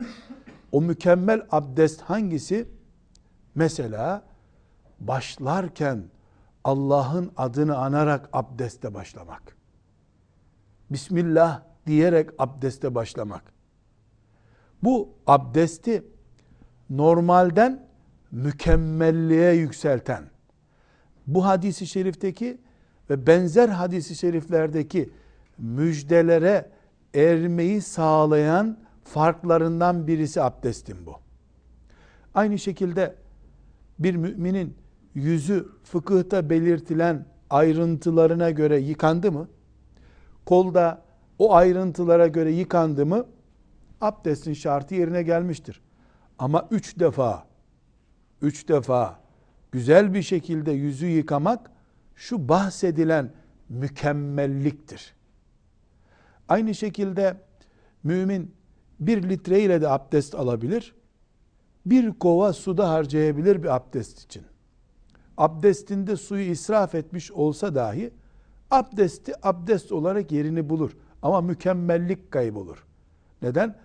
O 0.72 0.82
mükemmel 0.82 1.46
abdest 1.52 2.02
hangisi? 2.02 2.68
Mesela 3.56 4.24
başlarken 5.00 6.04
Allah'ın 6.70 7.32
adını 7.38 7.78
anarak 7.78 8.30
abdeste 8.34 8.94
başlamak. 8.94 9.58
Bismillah 10.90 11.62
diyerek 11.88 12.30
abdeste 12.38 12.96
başlamak. 12.96 13.44
Bu 14.84 15.10
abdesti 15.28 16.04
normalden 16.90 17.88
mükemmelliğe 18.32 19.54
yükselten, 19.54 20.30
bu 21.28 21.46
hadisi 21.46 21.88
şerifteki 21.88 22.62
ve 23.10 23.28
benzer 23.28 23.70
hadisi 23.70 24.16
şeriflerdeki 24.16 25.10
müjdelere 25.58 26.70
ermeyi 27.14 27.82
sağlayan 27.82 28.78
farklarından 29.04 30.08
birisi 30.08 30.42
abdestin 30.42 31.06
bu. 31.06 31.16
Aynı 32.34 32.60
şekilde 32.60 33.16
bir 34.00 34.16
müminin 34.16 34.78
yüzü 35.16 35.70
fıkıhta 35.84 36.50
belirtilen 36.50 37.26
ayrıntılarına 37.50 38.50
göre 38.50 38.80
yıkandı 38.80 39.32
mı? 39.32 39.48
Kolda 40.46 41.02
o 41.40 41.54
ayrıntılara 41.54 42.28
göre 42.28 42.52
yıkandı 42.52 43.06
mı? 43.06 43.26
Abdestin 44.02 44.54
şartı 44.54 44.96
yerine 44.96 45.24
gelmiştir. 45.24 45.82
Ama 46.40 46.68
üç 46.72 47.00
defa, 47.00 47.48
üç 48.42 48.68
defa 48.68 49.20
güzel 49.72 50.14
bir 50.14 50.22
şekilde 50.22 50.72
yüzü 50.72 51.08
yıkamak 51.08 51.72
şu 52.16 52.50
bahsedilen 52.50 53.32
mükemmelliktir. 53.70 55.14
Aynı 56.50 56.76
şekilde 56.76 57.38
mümin 58.04 58.56
bir 59.00 59.30
litre 59.30 59.62
ile 59.62 59.82
de 59.82 59.90
abdest 59.90 60.36
alabilir. 60.36 60.96
Bir 61.86 62.14
kova 62.14 62.54
suda 62.54 62.90
harcayabilir 62.90 63.64
bir 63.64 63.76
abdest 63.76 64.20
için. 64.20 64.44
Abdestinde 65.40 66.16
suyu 66.16 66.52
israf 66.52 66.96
etmiş 66.96 67.32
olsa 67.32 67.76
dahi 67.76 68.12
abdesti 68.72 69.34
abdest 69.44 69.92
olarak 69.92 70.32
yerini 70.32 70.70
bulur. 70.70 70.98
Ama 71.22 71.42
mükemmellik 71.42 72.32
kaybolur. 72.32 72.86
Neden? 73.42 73.76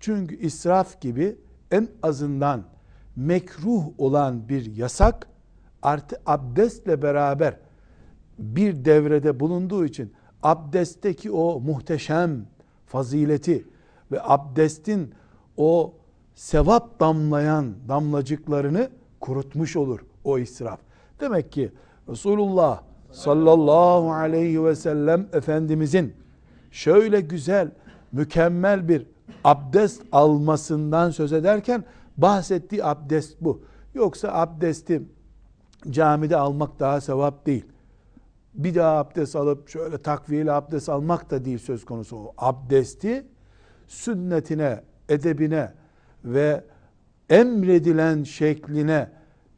Çünkü 0.00 0.36
israf 0.36 1.00
gibi 1.00 1.38
en 1.70 1.88
azından 2.02 2.64
mekruh 3.16 3.84
olan 3.98 4.48
bir 4.48 4.76
yasak 4.76 5.26
artı 5.82 6.16
abdestle 6.26 7.02
beraber 7.02 7.56
bir 8.38 8.84
devrede 8.84 9.40
bulunduğu 9.40 9.84
için 9.84 10.12
abdestteki 10.42 11.30
o 11.30 11.60
muhteşem 11.60 12.46
fazileti 12.86 13.64
ve 14.12 14.22
abdestin 14.22 15.14
o 15.56 15.94
sevap 16.34 17.00
damlayan 17.00 17.74
damlacıklarını 17.88 18.90
kurutmuş 19.20 19.76
olur 19.76 20.00
o 20.24 20.38
israf. 20.38 20.89
Demek 21.20 21.52
ki 21.52 21.72
Resulullah 22.08 22.82
sallallahu 23.10 24.12
aleyhi 24.12 24.64
ve 24.64 24.76
sellem 24.76 25.28
Efendimizin 25.32 26.14
şöyle 26.70 27.20
güzel, 27.20 27.70
mükemmel 28.12 28.88
bir 28.88 29.06
abdest 29.44 30.02
almasından 30.12 31.10
söz 31.10 31.32
ederken 31.32 31.84
bahsettiği 32.16 32.84
abdest 32.84 33.36
bu. 33.40 33.62
Yoksa 33.94 34.28
abdesti 34.32 35.02
camide 35.90 36.36
almak 36.36 36.80
daha 36.80 37.00
sevap 37.00 37.46
değil. 37.46 37.64
Bir 38.54 38.74
daha 38.74 38.98
abdest 38.98 39.36
alıp 39.36 39.68
şöyle 39.68 39.98
takviyeli 39.98 40.52
abdest 40.52 40.88
almak 40.88 41.30
da 41.30 41.44
değil 41.44 41.58
söz 41.58 41.84
konusu. 41.84 42.16
O 42.16 42.34
abdesti 42.38 43.26
sünnetine 43.88 44.80
edebine 45.08 45.72
ve 46.24 46.64
emredilen 47.30 48.22
şekline 48.22 49.10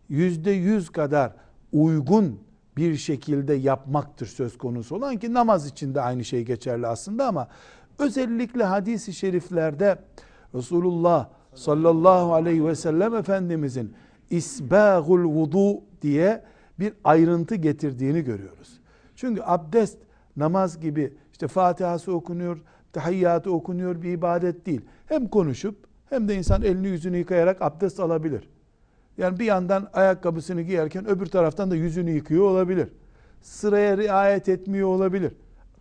yüzde 0.08 0.50
yüz 0.50 0.90
kadar 0.90 1.32
uygun 1.72 2.40
bir 2.76 2.96
şekilde 2.96 3.54
yapmaktır 3.54 4.26
söz 4.26 4.58
konusu 4.58 4.96
olan 4.96 5.16
ki 5.16 5.34
namaz 5.34 5.66
için 5.66 5.94
de 5.94 6.00
aynı 6.00 6.24
şey 6.24 6.44
geçerli 6.44 6.86
aslında 6.86 7.26
ama 7.26 7.48
özellikle 7.98 8.64
hadisi 8.64 9.12
şeriflerde 9.12 9.98
Resulullah 10.54 11.28
sallallahu 11.54 12.34
aleyhi 12.34 12.66
ve 12.66 12.74
sellem 12.74 13.14
Efendimizin 13.14 13.94
isbâgul 14.30 15.24
vudu 15.24 15.80
diye 16.02 16.44
bir 16.78 16.94
ayrıntı 17.04 17.54
getirdiğini 17.54 18.22
görüyoruz. 18.24 18.80
Çünkü 19.16 19.42
abdest 19.44 19.98
namaz 20.36 20.80
gibi 20.80 21.16
işte 21.32 21.48
Fatiha'sı 21.48 22.12
okunuyor, 22.12 22.62
tahiyyatı 22.92 23.52
okunuyor 23.52 24.02
bir 24.02 24.12
ibadet 24.12 24.66
değil. 24.66 24.80
Hem 25.06 25.28
konuşup 25.28 25.86
hem 26.10 26.28
de 26.28 26.34
insan 26.34 26.62
elini 26.62 26.88
yüzünü 26.88 27.16
yıkayarak 27.16 27.62
abdest 27.62 28.00
alabilir. 28.00 28.48
Yani 29.18 29.38
bir 29.38 29.44
yandan 29.44 29.88
ayakkabısını 29.92 30.62
giyerken 30.62 31.08
öbür 31.08 31.26
taraftan 31.26 31.70
da 31.70 31.76
yüzünü 31.76 32.10
yıkıyor 32.10 32.44
olabilir. 32.44 32.88
Sıraya 33.42 33.96
riayet 33.96 34.48
etmiyor 34.48 34.88
olabilir. 34.88 35.32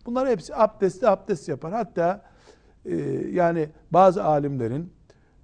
Bunlar 0.06 0.28
hepsi 0.28 0.56
abdesti 0.56 1.08
abdest 1.08 1.48
yapar. 1.48 1.72
Hatta 1.72 2.22
e, 2.84 2.96
yani 3.30 3.68
bazı 3.90 4.24
alimlerin 4.24 4.92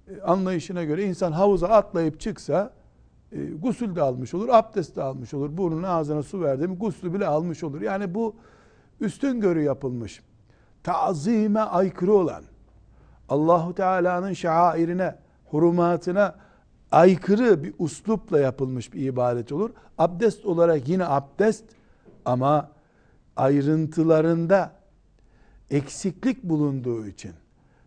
e, 0.07 0.21
anlayışına 0.21 0.83
göre 0.83 1.03
insan 1.03 1.31
havuza 1.31 1.67
atlayıp 1.67 2.19
çıksa 2.19 2.73
e, 3.31 3.45
gusül 3.45 3.95
de 3.95 4.01
almış 4.01 4.33
olur, 4.33 4.49
abdest 4.51 4.95
de 4.95 5.03
almış 5.03 5.33
olur. 5.33 5.57
Burnuna 5.57 5.89
ağzına 5.89 6.23
su 6.23 6.41
verdi 6.41 6.67
mi 6.67 6.77
guslü 6.77 7.13
bile 7.13 7.27
almış 7.27 7.63
olur. 7.63 7.81
Yani 7.81 8.15
bu 8.15 8.35
üstün 9.01 9.41
görü 9.41 9.61
yapılmış. 9.61 10.23
Tazime 10.83 11.59
aykırı 11.59 12.13
olan, 12.13 12.43
Allahu 13.29 13.75
Teala'nın 13.75 14.33
şairine, 14.33 15.15
hurumatına 15.45 16.35
aykırı 16.91 17.63
bir 17.63 17.73
uslupla 17.79 18.39
yapılmış 18.39 18.93
bir 18.93 19.01
ibadet 19.01 19.51
olur. 19.51 19.69
Abdest 19.97 20.45
olarak 20.45 20.89
yine 20.89 21.05
abdest 21.05 21.63
ama 22.25 22.71
ayrıntılarında 23.35 24.73
eksiklik 25.69 26.43
bulunduğu 26.43 27.07
için, 27.07 27.31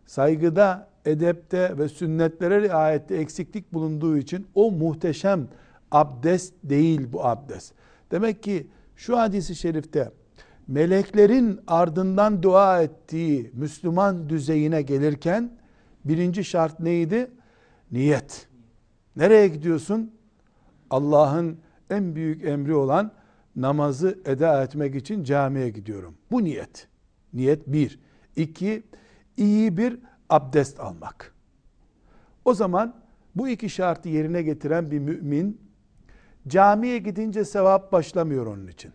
saygıda, 0.07 0.89
edepte 1.05 1.79
ve 1.79 1.89
sünnetlere 1.89 2.63
riayette 2.63 3.17
eksiklik 3.17 3.73
bulunduğu 3.73 4.19
için 4.19 4.47
o 4.55 4.71
muhteşem 4.71 5.49
abdest 5.91 6.55
değil 6.65 7.13
bu 7.13 7.27
abdest. 7.27 7.73
Demek 8.11 8.43
ki 8.43 8.67
şu 8.97 9.19
hadisi 9.19 9.57
şerifte 9.57 10.11
meleklerin 10.69 11.61
ardından 11.67 12.43
dua 12.43 12.83
ettiği 12.83 13.51
Müslüman 13.55 14.29
düzeyine 14.29 14.83
gelirken 14.83 15.51
birinci 16.05 16.45
şart 16.45 16.81
neydi? 16.81 17.31
Niyet. 17.93 18.52
Nereye 19.17 19.49
gidiyorsun? 19.49 20.15
Allah'ın 20.91 21.59
en 21.91 22.15
büyük 22.15 22.45
emri 22.45 22.75
olan 22.75 23.13
namazı 23.57 24.19
eda 24.25 24.63
etmek 24.63 24.95
için 24.95 25.25
camiye 25.25 25.71
gidiyorum. 25.71 26.15
Bu 26.31 26.45
niyet. 26.45 26.89
Niyet 27.33 27.67
bir. 27.67 28.01
İki, 28.37 28.83
iyi 29.37 29.77
bir 29.77 29.99
abdest 30.31 30.81
almak. 30.81 31.35
O 32.45 32.55
zaman 32.55 32.97
bu 33.35 33.49
iki 33.49 33.71
şartı 33.71 34.09
yerine 34.09 34.43
getiren 34.43 34.91
bir 34.91 34.99
mümin 34.99 35.61
camiye 36.49 36.99
gidince 36.99 37.45
sevap 37.45 37.93
başlamıyor 37.93 38.47
onun 38.47 38.67
için. 38.67 38.93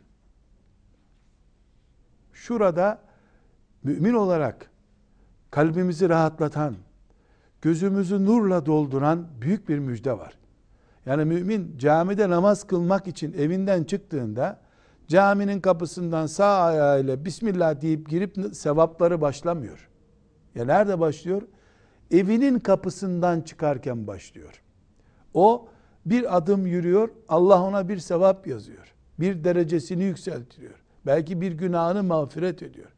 Şurada 2.33 3.01
mümin 3.83 4.13
olarak 4.13 4.71
kalbimizi 5.51 6.09
rahatlatan, 6.09 6.75
gözümüzü 7.61 8.25
nurla 8.25 8.65
dolduran 8.65 9.27
büyük 9.41 9.69
bir 9.69 9.79
müjde 9.79 10.17
var. 10.17 10.33
Yani 11.05 11.25
mümin 11.25 11.77
camide 11.77 12.29
namaz 12.29 12.67
kılmak 12.67 13.07
için 13.07 13.33
evinden 13.33 13.83
çıktığında 13.83 14.59
caminin 15.07 15.61
kapısından 15.61 16.25
sağ 16.25 16.61
ayağıyla 16.61 17.25
Bismillah 17.25 17.81
deyip 17.81 18.09
girip 18.09 18.55
sevapları 18.55 19.21
başlamıyor. 19.21 19.89
Ya 20.55 20.65
nerede 20.65 20.99
başlıyor? 20.99 21.41
Evinin 22.11 22.59
kapısından 22.59 23.41
çıkarken 23.41 24.07
başlıyor. 24.07 24.61
O 25.33 25.67
bir 26.05 26.37
adım 26.37 26.67
yürüyor, 26.67 27.09
Allah 27.29 27.63
ona 27.63 27.89
bir 27.89 27.97
sevap 27.97 28.47
yazıyor. 28.47 28.93
Bir 29.19 29.43
derecesini 29.43 30.03
yükseltiyor. 30.03 30.73
Belki 31.05 31.41
bir 31.41 31.51
günahını 31.51 32.03
mağfiret 32.03 32.63
ediyor. 32.63 32.89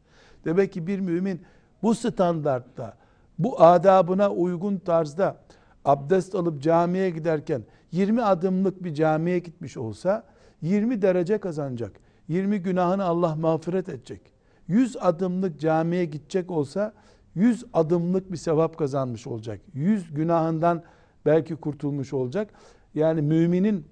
Demek 0.44 0.72
ki 0.72 0.86
bir 0.86 1.00
mümin 1.00 1.42
bu 1.82 1.94
standartta, 1.94 2.96
bu 3.40 3.62
adabına 3.62 4.30
uygun 4.30 4.76
tarzda 4.78 5.36
abdest 5.84 6.34
alıp 6.34 6.62
camiye 6.62 7.10
giderken 7.10 7.62
20 7.92 8.22
adımlık 8.22 8.84
bir 8.84 8.94
camiye 8.94 9.38
gitmiş 9.38 9.76
olsa 9.76 10.24
20 10.62 11.02
derece 11.02 11.38
kazanacak. 11.38 11.92
20 12.28 12.58
günahını 12.58 13.04
Allah 13.04 13.36
mağfiret 13.36 13.88
edecek. 13.88 14.20
100 14.68 14.96
adımlık 15.00 15.60
camiye 15.60 16.04
gidecek 16.04 16.50
olsa 16.50 16.92
100 17.34 17.64
adımlık 17.72 18.32
bir 18.32 18.36
sevap 18.36 18.78
kazanmış 18.78 19.26
olacak. 19.26 19.60
100 19.74 20.14
günahından 20.14 20.82
belki 21.26 21.56
kurtulmuş 21.56 22.12
olacak. 22.12 22.50
Yani 22.94 23.22
müminin 23.22 23.86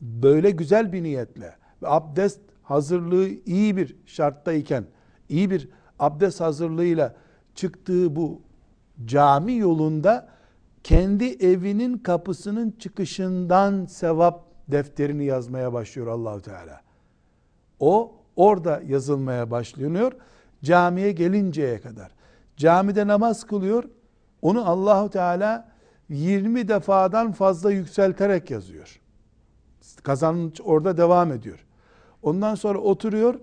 böyle 0.00 0.50
güzel 0.50 0.92
bir 0.92 1.02
niyetle 1.02 1.56
ve 1.82 1.88
abdest 1.88 2.40
hazırlığı 2.62 3.28
iyi 3.46 3.76
bir 3.76 3.96
şarttayken, 4.06 4.84
iyi 5.28 5.50
bir 5.50 5.68
abdest 5.98 6.40
hazırlığıyla 6.40 7.14
çıktığı 7.54 8.16
bu 8.16 8.40
cami 9.04 9.56
yolunda 9.56 10.28
kendi 10.82 11.24
evinin 11.24 11.98
kapısının 11.98 12.70
çıkışından 12.78 13.86
sevap 13.86 14.44
defterini 14.68 15.24
yazmaya 15.24 15.72
başlıyor 15.72 16.06
Allahu 16.06 16.40
Teala. 16.40 16.80
O 17.80 18.12
orada 18.36 18.82
yazılmaya 18.86 19.50
başlanıyor 19.50 20.12
camiye 20.64 21.12
gelinceye 21.12 21.80
kadar. 21.80 22.10
Camide 22.56 23.06
namaz 23.06 23.44
kılıyor. 23.44 23.84
Onu 24.42 24.68
Allahu 24.68 25.10
Teala 25.10 25.68
20 26.08 26.68
defadan 26.68 27.32
fazla 27.32 27.70
yükselterek 27.72 28.50
yazıyor. 28.50 29.00
Kazanç 30.02 30.60
orada 30.64 30.96
devam 30.96 31.32
ediyor. 31.32 31.66
Ondan 32.22 32.54
sonra 32.54 32.78
oturuyor. 32.78 33.40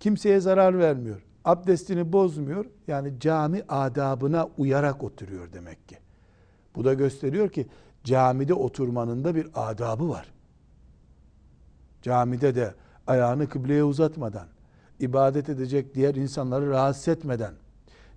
Kimseye 0.00 0.40
zarar 0.40 0.78
vermiyor. 0.78 1.22
Abdestini 1.44 2.12
bozmuyor. 2.12 2.66
Yani 2.86 3.20
cami 3.20 3.62
adabına 3.68 4.48
uyarak 4.58 5.04
oturuyor 5.04 5.52
demek 5.52 5.88
ki. 5.88 5.98
Bu 6.76 6.84
da 6.84 6.94
gösteriyor 6.94 7.48
ki 7.48 7.66
camide 8.04 8.54
oturmanın 8.54 9.24
da 9.24 9.34
bir 9.34 9.48
adabı 9.54 10.08
var. 10.08 10.32
Camide 12.02 12.54
de 12.54 12.74
ayağını 13.06 13.48
kıbleye 13.48 13.84
uzatmadan, 13.84 14.46
ibadet 15.00 15.48
edecek 15.48 15.94
diğer 15.94 16.14
insanları 16.14 16.70
rahatsız 16.70 17.08
etmeden, 17.08 17.54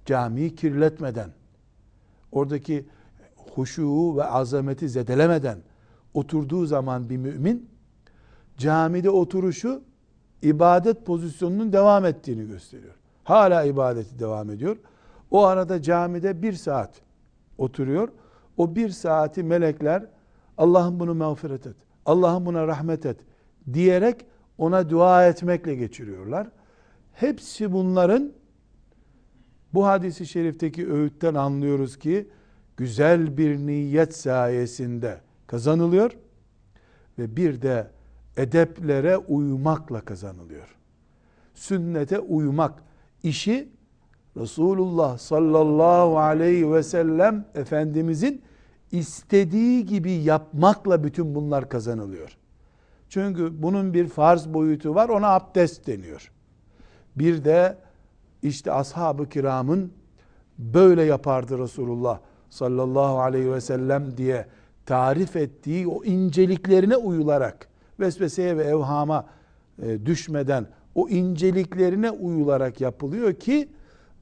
camiyi 0.05 0.55
kirletmeden, 0.55 1.29
oradaki 2.31 2.85
huşuğu 3.55 4.17
ve 4.17 4.23
azameti 4.23 4.89
zedelemeden 4.89 5.57
oturduğu 6.13 6.65
zaman 6.65 7.09
bir 7.09 7.17
mümin 7.17 7.69
camide 8.57 9.09
oturuşu 9.09 9.83
ibadet 10.41 11.05
pozisyonunun 11.05 11.73
devam 11.73 12.05
ettiğini 12.05 12.47
gösteriyor. 12.47 12.95
Hala 13.25 13.63
ibadeti 13.63 14.19
devam 14.19 14.49
ediyor. 14.49 14.77
O 15.31 15.43
arada 15.43 15.81
camide 15.81 16.41
bir 16.41 16.53
saat 16.53 17.01
oturuyor. 17.57 18.09
O 18.57 18.75
bir 18.75 18.89
saati 18.89 19.43
melekler 19.43 20.05
Allah'ım 20.57 20.99
bunu 20.99 21.15
mağfiret 21.15 21.67
et. 21.67 21.75
Allah'ım 22.05 22.45
buna 22.45 22.67
rahmet 22.67 23.05
et 23.05 23.17
diyerek 23.73 24.25
ona 24.57 24.89
dua 24.89 25.27
etmekle 25.27 25.75
geçiriyorlar. 25.75 26.47
Hepsi 27.13 27.73
bunların 27.73 28.33
bu 29.73 29.85
hadisi 29.85 30.27
şerifteki 30.27 30.91
öğütten 30.91 31.35
anlıyoruz 31.35 31.99
ki 31.99 32.29
güzel 32.77 33.37
bir 33.37 33.57
niyet 33.57 34.15
sayesinde 34.15 35.21
kazanılıyor 35.47 36.17
ve 37.19 37.35
bir 37.35 37.61
de 37.61 37.87
edeplere 38.37 39.17
uymakla 39.17 40.01
kazanılıyor. 40.01 40.75
Sünnete 41.53 42.19
uymak 42.19 42.83
işi 43.23 43.69
Resulullah 44.37 45.17
sallallahu 45.17 46.19
aleyhi 46.19 46.73
ve 46.73 46.83
sellem 46.83 47.45
Efendimizin 47.55 48.41
istediği 48.91 49.85
gibi 49.85 50.11
yapmakla 50.11 51.03
bütün 51.03 51.35
bunlar 51.35 51.69
kazanılıyor. 51.69 52.37
Çünkü 53.09 53.63
bunun 53.63 53.93
bir 53.93 54.07
farz 54.07 54.53
boyutu 54.53 54.95
var 54.95 55.09
ona 55.09 55.27
abdest 55.27 55.87
deniyor. 55.87 56.31
Bir 57.15 57.45
de 57.45 57.77
işte 58.41 58.71
ashab-ı 58.71 59.29
kiramın 59.29 59.91
böyle 60.57 61.03
yapardı 61.03 61.59
Resulullah 61.59 62.19
sallallahu 62.49 63.19
aleyhi 63.19 63.51
ve 63.51 63.61
sellem 63.61 64.17
diye 64.17 64.45
tarif 64.85 65.35
ettiği 65.35 65.87
o 65.87 66.03
inceliklerine 66.03 66.97
uyularak 66.97 67.67
vesveseye 67.99 68.57
ve 68.57 68.63
evhama 68.63 69.25
e, 69.81 70.05
düşmeden 70.05 70.67
o 70.95 71.09
inceliklerine 71.09 72.11
uyularak 72.11 72.81
yapılıyor 72.81 73.33
ki 73.33 73.69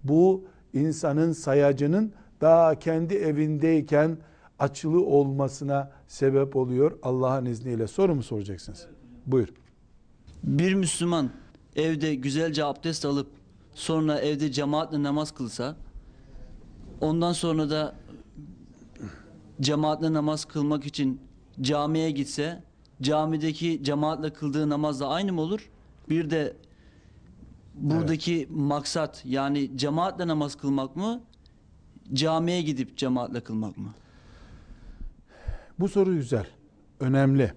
bu 0.04 0.46
insanın 0.74 1.32
sayacının 1.32 2.14
daha 2.42 2.80
kendi 2.80 3.14
evindeyken 3.14 4.18
açılı 4.60 5.06
olmasına 5.06 5.92
sebep 6.08 6.56
oluyor 6.56 6.98
Allah'ın 7.04 7.46
izniyle. 7.46 7.88
Soru 7.88 8.16
mu 8.16 8.24
soracaksınız? 8.24 8.88
Buyur. 9.26 9.48
Bir 10.44 10.74
Müslüman 10.74 11.30
evde 11.76 12.16
güzelce 12.16 12.66
abdest 12.66 13.06
alıp 13.06 13.28
sonra 13.74 14.20
evde 14.20 14.52
cemaatle 14.52 15.04
namaz 15.04 15.32
kılsa 15.32 15.76
ondan 17.02 17.34
sonra 17.34 17.70
da 17.70 17.96
cemaatle 19.62 20.14
namaz 20.14 20.46
kılmak 20.46 20.86
için 20.86 21.22
camiye 21.62 22.12
gitse 22.12 22.64
camideki 23.02 23.84
cemaatle 23.84 24.34
kıldığı 24.34 24.70
namazla 24.70 25.08
aynı 25.08 25.34
mı 25.34 25.42
olur? 25.42 25.70
Bir 26.10 26.30
de 26.30 26.54
buradaki 27.74 28.48
maksat 28.52 29.22
yani 29.26 29.78
cemaatle 29.78 30.28
namaz 30.28 30.56
kılmak 30.56 30.96
mı? 30.96 31.24
Camiye 32.14 32.62
gidip 32.62 32.98
cemaatle 32.98 33.42
kılmak 33.42 33.78
mı? 33.78 33.94
Bu 35.80 35.90
soru 35.90 36.14
güzel, 36.14 36.48
önemli. 37.00 37.54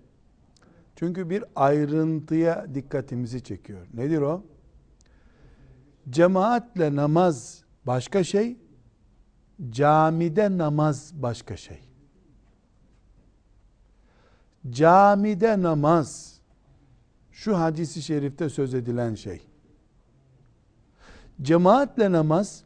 Çünkü 0.96 1.31
bir 1.31 1.44
ayrıntıya 1.57 2.66
dikkatimizi 2.74 3.44
çekiyor. 3.44 3.87
Nedir 3.94 4.20
o? 4.20 4.44
Cemaatle 6.11 6.96
namaz 6.96 7.64
başka 7.87 8.24
şey, 8.24 8.57
camide 9.70 10.59
namaz 10.59 11.12
başka 11.14 11.57
şey. 11.57 11.81
Camide 14.70 15.62
namaz 15.62 16.40
şu 17.33 17.59
hadisi 17.59 18.02
şerifte 18.02 18.48
söz 18.48 18.74
edilen 18.74 19.14
şey. 19.14 19.40
Cemaatle 21.42 22.12
namaz 22.12 22.64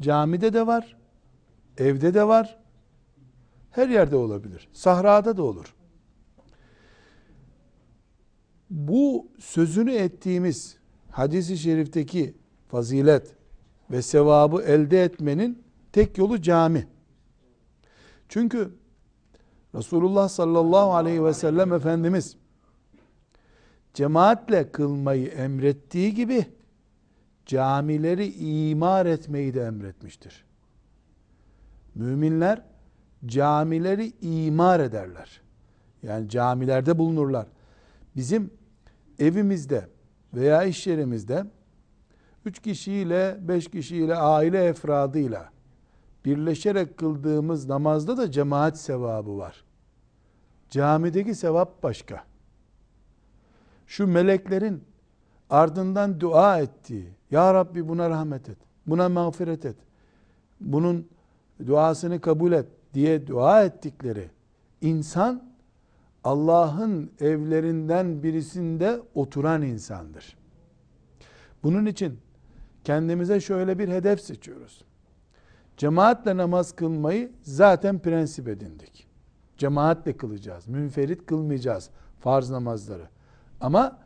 camide 0.00 0.52
de 0.52 0.66
var, 0.66 0.96
evde 1.78 2.14
de 2.14 2.24
var, 2.28 2.58
her 3.70 3.88
yerde 3.88 4.16
olabilir. 4.16 4.68
Sahrada 4.72 5.36
da 5.36 5.42
olur. 5.42 5.74
Bu 8.70 9.26
sözünü 9.38 9.92
ettiğimiz 9.92 10.76
hadisi 11.10 11.58
şerifteki 11.58 12.34
fazilet 12.68 13.34
ve 13.90 14.02
sevabı 14.02 14.62
elde 14.62 15.04
etmenin 15.04 15.62
tek 15.92 16.18
yolu 16.18 16.42
cami. 16.42 16.88
Çünkü 18.28 18.70
Resulullah 19.74 20.28
sallallahu 20.28 20.94
aleyhi 20.94 21.24
ve 21.24 21.34
sellem 21.34 21.72
Efendimiz 21.72 22.36
cemaatle 23.94 24.72
kılmayı 24.72 25.28
emrettiği 25.28 26.14
gibi 26.14 26.46
camileri 27.48 28.26
imar 28.68 29.06
etmeyi 29.06 29.54
de 29.54 29.62
emretmiştir. 29.62 30.44
Müminler 31.94 32.62
camileri 33.26 34.12
imar 34.20 34.80
ederler. 34.80 35.40
Yani 36.02 36.28
camilerde 36.28 36.98
bulunurlar. 36.98 37.46
Bizim 38.16 38.50
evimizde 39.18 39.88
veya 40.34 40.64
iş 40.64 40.86
yerimizde 40.86 41.44
üç 42.44 42.62
kişiyle, 42.62 43.38
beş 43.40 43.70
kişiyle, 43.70 44.14
aile 44.14 44.64
efradıyla 44.64 45.50
birleşerek 46.24 46.96
kıldığımız 46.96 47.68
namazda 47.68 48.16
da 48.16 48.30
cemaat 48.30 48.78
sevabı 48.78 49.38
var. 49.38 49.64
Camideki 50.70 51.34
sevap 51.34 51.82
başka. 51.82 52.24
Şu 53.86 54.06
meleklerin 54.06 54.84
ardından 55.50 56.20
dua 56.20 56.60
ettiği, 56.60 57.08
Ya 57.30 57.54
Rabbi 57.54 57.88
buna 57.88 58.10
rahmet 58.10 58.48
et, 58.48 58.58
buna 58.86 59.08
mağfiret 59.08 59.64
et, 59.64 59.76
bunun 60.60 61.08
duasını 61.66 62.20
kabul 62.20 62.52
et 62.52 62.66
diye 62.94 63.26
dua 63.26 63.64
ettikleri 63.64 64.30
insan 64.80 65.48
Allah'ın 66.24 67.10
evlerinden 67.20 68.22
birisinde 68.22 69.00
oturan 69.14 69.62
insandır. 69.62 70.36
Bunun 71.62 71.86
için 71.86 72.18
kendimize 72.84 73.40
şöyle 73.40 73.78
bir 73.78 73.88
hedef 73.88 74.20
seçiyoruz. 74.20 74.84
Cemaatle 75.76 76.36
namaz 76.36 76.72
kılmayı 76.72 77.32
zaten 77.42 77.98
prensip 77.98 78.48
edindik. 78.48 79.06
Cemaatle 79.56 80.16
kılacağız. 80.16 80.68
Münferit 80.68 81.26
kılmayacağız 81.26 81.90
farz 82.20 82.50
namazları. 82.50 83.08
Ama 83.60 83.98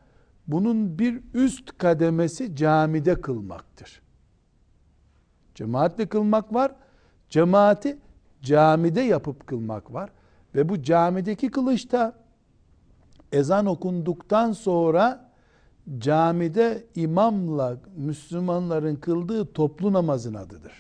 bunun 0.47 0.99
bir 0.99 1.21
üst 1.35 1.79
kademesi 1.79 2.57
camide 2.57 3.21
kılmaktır. 3.21 4.03
Cemaatle 5.55 6.07
kılmak 6.07 6.55
var. 6.55 6.75
Cemaati 7.29 7.99
camide 8.43 9.01
yapıp 9.01 9.47
kılmak 9.47 9.93
var. 9.93 10.11
Ve 10.55 10.69
bu 10.69 10.83
camideki 10.83 11.51
kılıçta 11.51 12.15
ezan 13.33 13.67
okunduktan 13.67 14.53
sonra 14.53 15.31
camide 15.99 16.87
imamla 16.95 17.77
Müslümanların 17.97 18.97
kıldığı 18.97 19.53
toplu 19.53 19.93
namazın 19.93 20.35
adıdır. 20.35 20.73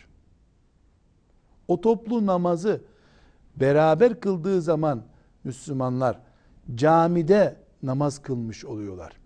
O 1.68 1.80
toplu 1.80 2.26
namazı 2.26 2.80
beraber 3.56 4.20
kıldığı 4.20 4.62
zaman 4.62 5.02
Müslümanlar 5.44 6.18
camide 6.74 7.56
namaz 7.82 8.18
kılmış 8.18 8.64
oluyorlar. 8.64 9.21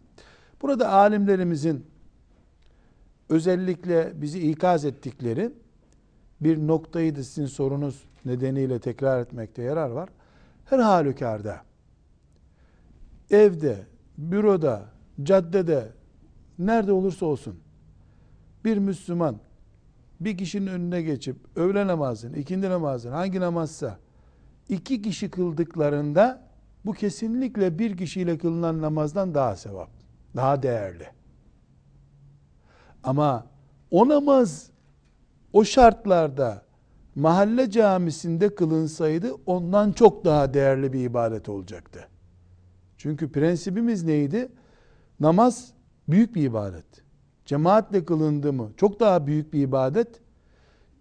Burada 0.63 0.93
alimlerimizin 0.93 1.87
özellikle 3.29 4.23
bizi 4.23 4.51
ikaz 4.51 4.85
ettikleri 4.85 5.53
bir 6.41 6.67
noktayı 6.67 7.17
da 7.17 7.23
sizin 7.25 7.47
sorunuz 7.47 8.05
nedeniyle 8.25 8.79
tekrar 8.79 9.21
etmekte 9.21 9.63
yarar 9.63 9.91
var. 9.91 10.09
Her 10.65 10.79
halükarda 10.79 11.61
evde, 13.31 13.87
büroda, 14.19 14.85
caddede 15.23 15.89
nerede 16.59 16.93
olursa 16.93 17.27
olsun 17.27 17.61
bir 18.65 18.79
Müslüman 18.79 19.37
bir 20.21 20.39
kişinin 20.39 20.67
önüne 20.67 21.03
geçip 21.03 21.37
öğle 21.57 21.87
namazını, 21.87 22.39
ikindi 22.39 22.71
namazını 22.71 23.13
hangi 23.13 23.41
namazsa 23.41 23.99
iki 24.69 25.03
kişi 25.03 25.31
kıldıklarında 25.31 26.43
bu 26.87 26.93
kesinlikle 26.93 27.79
bir 27.79 27.97
kişiyle 27.97 28.39
kılınan 28.39 28.83
namazdan 28.83 29.35
daha 29.35 29.57
sevap, 29.57 29.91
daha 30.37 30.63
değerli. 30.63 31.07
Ama 33.05 33.47
o 33.91 34.09
namaz 34.09 34.71
o 35.53 35.65
şartlarda 35.65 36.63
mahalle 37.15 37.71
camisinde 37.71 38.55
kılınsaydı 38.55 39.33
ondan 39.47 39.93
çok 39.93 40.25
daha 40.25 40.55
değerli 40.55 40.93
bir 40.93 41.01
ibadet 41.01 41.49
olacaktı. 41.49 42.09
Çünkü 42.97 43.33
prensibimiz 43.33 44.05
neydi? 44.05 44.49
Namaz 45.21 45.73
büyük 46.09 46.35
bir 46.35 46.43
ibadet. 46.43 46.87
Cemaatle 47.47 48.05
kılındı 48.05 48.53
mı 48.53 48.71
çok 48.77 49.01
daha 49.01 49.27
büyük 49.27 49.53
bir 49.53 49.61
ibadet. 49.61 50.21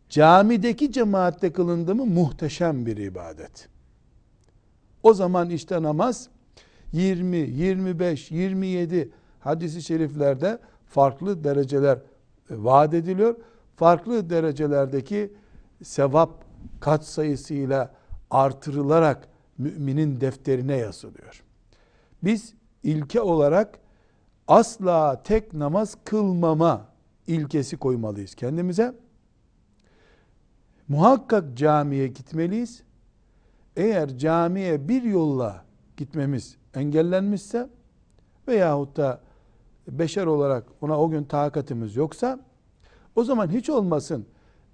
Camideki 0.10 0.92
cemaatle 0.92 1.54
kılındı 1.54 1.96
mı 1.96 2.06
muhteşem 2.06 2.86
bir 2.86 2.98
ibadet. 2.98 3.70
O 5.04 5.14
zaman 5.14 5.50
işte 5.50 5.84
namaz 5.84 6.30
20, 6.92 7.38
25, 7.38 8.32
27 8.32 9.12
hadisi 9.46 9.82
şeriflerde 9.82 10.60
farklı 10.86 11.44
dereceler 11.44 12.00
vaat 12.50 12.94
ediliyor. 12.94 13.36
Farklı 13.76 14.30
derecelerdeki 14.30 15.34
sevap 15.84 16.44
kat 16.80 17.06
sayısıyla 17.06 17.94
artırılarak 18.30 19.28
müminin 19.58 20.22
defterine 20.22 20.78
yazılıyor. 20.78 21.44
Biz 22.24 22.54
ilke 22.84 23.22
olarak 23.22 23.80
asla 24.48 25.24
tek 25.24 25.54
namaz 25.54 25.98
kılmama 26.06 26.88
ilkesi 27.28 27.78
koymalıyız 27.78 28.36
kendimize. 28.36 28.96
Muhakkak 30.88 31.58
camiye 31.58 32.08
gitmeliyiz. 32.08 32.84
Eğer 33.76 34.18
camiye 34.18 34.88
bir 34.90 35.04
yolla 35.04 35.66
gitmemiz 35.98 36.58
engellenmişse 36.74 37.70
veyahut 38.48 38.98
da 38.98 39.25
beşer 39.88 40.26
olarak 40.26 40.64
ona 40.82 41.00
o 41.00 41.10
gün 41.10 41.24
takatimiz 41.24 41.96
yoksa 41.96 42.40
o 43.16 43.24
zaman 43.24 43.50
hiç 43.50 43.70
olmasın 43.70 44.26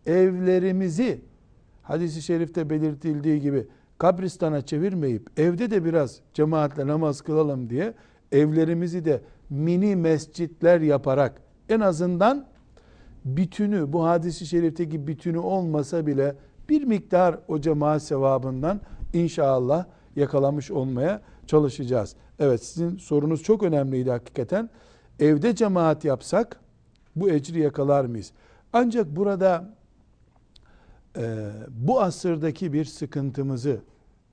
evlerimizi 0.05 1.21
hadisi 1.81 2.21
şerifte 2.21 2.69
belirtildiği 2.69 3.41
gibi 3.41 3.67
kabristana 3.97 4.61
çevirmeyip 4.61 5.39
evde 5.39 5.71
de 5.71 5.85
biraz 5.85 6.19
cemaatle 6.33 6.87
namaz 6.87 7.21
kılalım 7.21 7.69
diye 7.69 7.93
evlerimizi 8.31 9.05
de 9.05 9.21
mini 9.49 9.95
mescitler 9.95 10.81
yaparak 10.81 11.41
en 11.69 11.79
azından 11.79 12.45
bütünü 13.25 13.93
bu 13.93 14.05
hadisi 14.05 14.45
şerifteki 14.45 15.07
bütünü 15.07 15.37
olmasa 15.37 16.07
bile 16.07 16.35
bir 16.69 16.83
miktar 16.83 17.39
o 17.47 17.59
cemaat 17.61 18.03
sevabından 18.03 18.81
inşallah 19.13 19.85
yakalamış 20.15 20.71
olmaya 20.71 21.21
çalışacağız. 21.47 22.15
Evet 22.39 22.63
sizin 22.63 22.97
sorunuz 22.97 23.43
çok 23.43 23.63
önemliydi 23.63 24.11
hakikaten. 24.11 24.69
Evde 25.21 25.55
cemaat 25.55 26.05
yapsak 26.05 26.59
bu 27.15 27.29
ecri 27.29 27.59
yakalar 27.59 28.05
mıyız? 28.05 28.31
Ancak 28.73 29.15
burada 29.15 29.73
e, 31.17 31.51
bu 31.69 32.01
asırdaki 32.01 32.73
bir 32.73 32.85
sıkıntımızı 32.85 33.81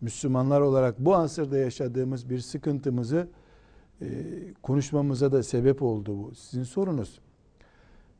Müslümanlar 0.00 0.60
olarak 0.60 0.98
bu 0.98 1.16
asırda 1.16 1.58
yaşadığımız 1.58 2.30
bir 2.30 2.38
sıkıntımızı 2.38 3.28
e, 4.00 4.06
konuşmamıza 4.62 5.32
da 5.32 5.42
sebep 5.42 5.82
oldu 5.82 6.18
bu. 6.18 6.34
Sizin 6.34 6.64
sorunuz. 6.64 7.20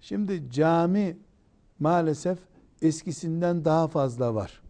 Şimdi 0.00 0.50
cami 0.50 1.16
maalesef 1.78 2.38
eskisinden 2.82 3.64
daha 3.64 3.88
fazla 3.88 4.34
var. 4.34 4.62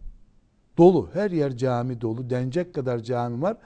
Dolu. 0.77 1.09
Her 1.13 1.31
yer 1.31 1.57
cami 1.57 2.01
dolu. 2.01 2.29
Denecek 2.29 2.73
kadar 2.73 2.99
cami 2.99 3.41
var. 3.41 3.57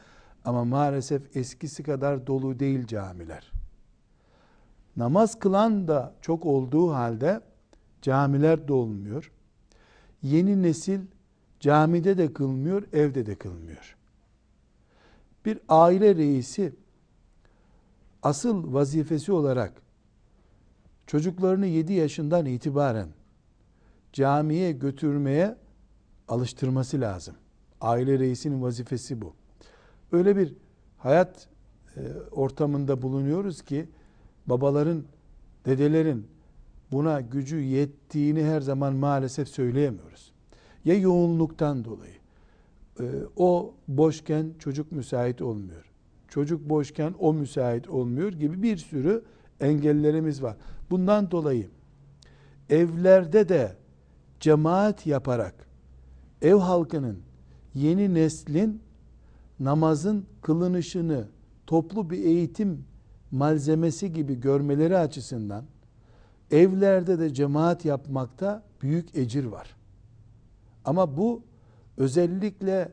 Ama 0.46 0.66
maalesef 0.66 1.38
eskisi 1.38 1.84
kadar 1.84 2.28
dolu 2.28 2.60
değil 2.60 2.88
camiler. 2.88 3.53
Namaz 4.98 5.40
kılan 5.40 5.88
da 5.88 6.14
çok 6.22 6.46
olduğu 6.46 6.92
halde 6.92 7.42
camiler 8.02 8.68
dolmuyor. 8.68 9.32
Yeni 10.22 10.62
nesil 10.62 11.00
camide 11.60 12.18
de 12.18 12.34
kılmıyor, 12.34 12.84
evde 12.94 13.26
de 13.26 13.36
kılmıyor. 13.36 13.96
Bir 15.46 15.60
aile 15.70 16.16
reisi 16.16 16.74
asıl 18.24 18.74
vazifesi 18.74 19.32
olarak 19.32 19.82
çocuklarını 21.08 21.66
7 21.66 21.94
yaşından 21.94 22.46
itibaren 22.46 23.10
camiye 24.14 24.72
götürmeye 24.72 25.56
alıştırması 26.28 27.02
lazım. 27.02 27.36
Aile 27.82 28.20
reisinin 28.20 28.62
vazifesi 28.62 29.22
bu. 29.22 29.34
Öyle 30.12 30.38
bir 30.38 30.56
hayat 30.98 31.48
e, 31.98 32.02
ortamında 32.32 33.02
bulunuyoruz 33.02 33.62
ki 33.62 33.90
babaların, 34.48 35.04
dedelerin 35.66 36.28
buna 36.92 37.22
gücü 37.22 37.60
yettiğini 37.60 38.44
her 38.44 38.62
zaman 38.62 38.96
maalesef 38.96 39.48
söyleyemiyoruz. 39.48 40.32
Ya 40.86 40.96
yoğunluktan 40.96 41.86
dolayı. 41.86 42.16
E, 43.00 43.04
o 43.38 43.74
boşken 43.88 44.54
çocuk 44.60 44.92
müsait 44.92 45.42
olmuyor. 45.42 45.86
Çocuk 46.28 46.70
boşken 46.70 47.14
o 47.20 47.34
müsait 47.34 47.90
olmuyor 47.90 48.34
gibi 48.34 48.64
bir 48.64 48.78
sürü 48.78 49.24
engellerimiz 49.60 50.44
var. 50.44 50.58
Bundan 50.90 51.32
dolayı 51.32 51.70
evlerde 52.70 53.50
de 53.50 53.76
cemaat 54.40 55.08
yaparak 55.08 55.68
ev 56.42 56.56
halkının 56.56 57.20
yeni 57.74 58.14
neslin 58.14 58.82
namazın 59.60 60.26
kılınışını 60.42 61.28
toplu 61.68 62.10
bir 62.10 62.18
eğitim 62.18 62.86
malzemesi 63.34 64.14
gibi 64.14 64.40
görmeleri 64.40 64.98
açısından 64.98 65.66
evlerde 66.52 67.20
de 67.20 67.34
cemaat 67.34 67.86
yapmakta 67.86 68.64
büyük 68.82 69.16
ecir 69.16 69.46
var. 69.46 69.76
Ama 70.86 71.18
bu 71.18 71.42
özellikle 71.98 72.92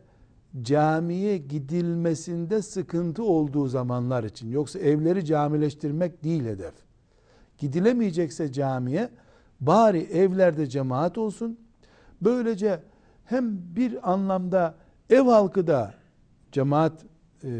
camiye 0.62 1.38
gidilmesinde 1.38 2.62
sıkıntı 2.62 3.22
olduğu 3.22 3.66
zamanlar 3.66 4.24
için. 4.24 4.50
Yoksa 4.50 4.78
evleri 4.78 5.24
camileştirmek 5.24 6.24
değil 6.24 6.44
hedef. 6.44 6.74
Gidilemeyecekse 7.58 8.52
camiye 8.52 9.10
bari 9.60 10.02
evlerde 10.02 10.66
cemaat 10.66 11.18
olsun. 11.18 11.58
Böylece 12.20 12.82
hem 13.24 13.76
bir 13.76 14.12
anlamda 14.12 14.74
ev 15.10 15.22
halkı 15.22 15.66
da 15.66 15.94
cemaat 16.52 17.04
e, 17.44 17.50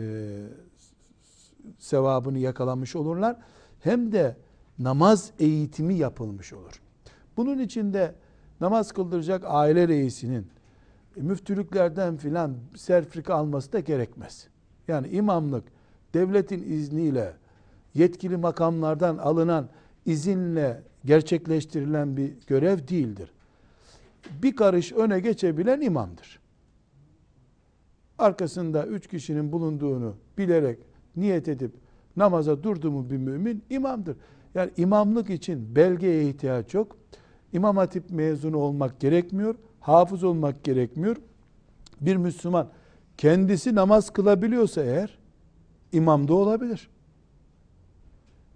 sevabını 1.79 2.39
yakalamış 2.39 2.97
olurlar. 2.97 3.37
Hem 3.81 4.13
de 4.13 4.37
namaz 4.79 5.31
eğitimi 5.39 5.95
yapılmış 5.95 6.53
olur. 6.53 6.81
Bunun 7.37 7.59
içinde 7.59 8.15
namaz 8.61 8.93
kıldıracak 8.93 9.45
aile 9.47 9.89
reisinin 9.89 10.47
e, 11.17 11.21
müftülüklerden 11.21 12.17
filan 12.17 12.57
serfrika 12.77 13.35
alması 13.35 13.73
da 13.73 13.81
gerekmez. 13.81 14.49
Yani 14.89 15.09
imamlık 15.09 15.65
devletin 16.15 16.63
izniyle 16.73 17.33
yetkili 17.95 18.37
makamlardan 18.37 19.19
alınan 19.19 19.69
izinle 20.07 20.83
gerçekleştirilen 21.05 22.17
bir 22.17 22.33
görev 22.47 22.89
değildir. 22.89 23.33
Bir 24.43 24.57
karış 24.57 24.93
öne 24.93 25.21
geçebilen 25.21 25.81
imamdır. 25.81 26.41
Arkasında 28.19 28.87
üç 28.87 29.07
kişinin 29.09 29.53
bulunduğunu 29.53 30.17
bilerek 30.39 30.79
niyet 31.21 31.49
edip 31.49 31.73
namaza 32.17 32.63
durdu 32.63 32.91
mu 32.91 33.11
bir 33.11 33.17
mümin 33.17 33.65
imamdır. 33.71 34.17
Yani 34.55 34.71
imamlık 34.77 35.31
için 35.31 35.77
belgeye 35.77 36.29
ihtiyaç 36.29 36.75
yok. 36.75 36.97
İmam 37.53 37.77
hatip 37.77 38.11
mezunu 38.11 38.57
olmak 38.57 39.01
gerekmiyor. 39.01 39.55
Hafız 39.81 40.25
olmak 40.25 40.65
gerekmiyor. 40.65 41.17
Bir 42.01 42.17
Müslüman 42.17 42.69
kendisi 43.17 43.75
namaz 43.75 44.11
kılabiliyorsa 44.11 44.83
eğer 44.83 45.19
imam 45.93 46.29
da 46.29 46.35
olabilir. 46.35 46.91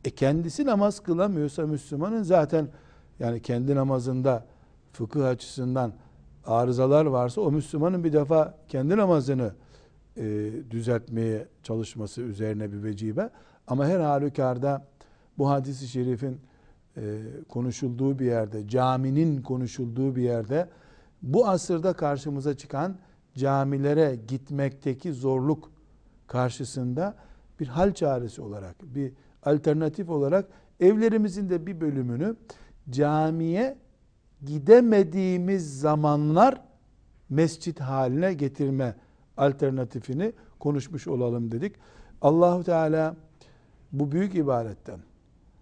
E 0.04 0.10
kendisi 0.10 0.66
namaz 0.66 1.00
kılamıyorsa 1.00 1.66
Müslümanın 1.66 2.22
zaten 2.22 2.68
yani 3.20 3.42
kendi 3.42 3.74
namazında 3.74 4.44
fıkıh 4.92 5.26
açısından 5.26 5.92
arızalar 6.46 7.06
varsa 7.06 7.40
o 7.40 7.50
Müslümanın 7.50 8.04
bir 8.04 8.12
defa 8.12 8.54
kendi 8.68 8.96
namazını 8.96 9.52
e, 10.16 10.50
düzeltmeye 10.70 11.48
çalışması 11.62 12.22
üzerine 12.22 12.72
bir 12.72 12.82
vecibe. 12.82 13.30
Ama 13.66 13.86
her 13.86 14.00
halükarda 14.00 14.86
bu 15.38 15.50
hadisi 15.50 15.88
şerifin 15.88 16.40
e, 16.96 17.22
konuşulduğu 17.48 18.18
bir 18.18 18.26
yerde, 18.26 18.68
caminin 18.68 19.42
konuşulduğu 19.42 20.16
bir 20.16 20.22
yerde 20.22 20.68
bu 21.22 21.48
asırda 21.48 21.92
karşımıza 21.92 22.56
çıkan 22.56 22.96
camilere 23.34 24.18
gitmekteki 24.28 25.12
zorluk 25.12 25.70
karşısında 26.26 27.14
bir 27.60 27.66
hal 27.66 27.94
çaresi 27.94 28.42
olarak, 28.42 28.76
bir 28.82 29.12
alternatif 29.42 30.08
olarak 30.08 30.46
evlerimizin 30.80 31.50
de 31.50 31.66
bir 31.66 31.80
bölümünü 31.80 32.36
camiye 32.90 33.76
gidemediğimiz 34.44 35.80
zamanlar 35.80 36.60
mescit 37.30 37.80
haline 37.80 38.34
getirme 38.34 38.94
alternatifini 39.36 40.32
konuşmuş 40.58 41.08
olalım 41.08 41.52
dedik. 41.52 41.72
Allahu 42.22 42.64
Teala 42.64 43.16
bu 43.92 44.12
büyük 44.12 44.34
ibaretten 44.34 45.00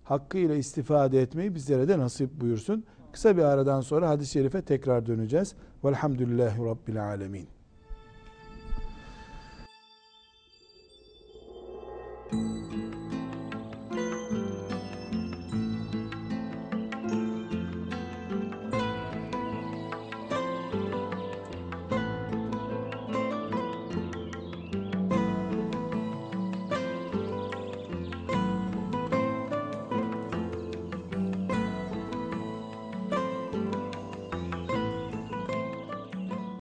hakkıyla 0.05 0.55
istifade 0.55 1.23
etmeyi 1.23 1.55
bizlere 1.55 1.89
de 1.89 1.99
nasip 1.99 2.41
buyursun. 2.41 2.85
Kısa 3.13 3.37
bir 3.37 3.43
aradan 3.43 3.81
sonra 3.81 4.09
hadis-i 4.09 4.33
şerife 4.33 4.63
tekrar 4.63 5.07
döneceğiz. 5.07 5.55
Velhamdülillahi 5.85 6.65
Rabbil 6.65 7.05
Alemin. 7.05 7.52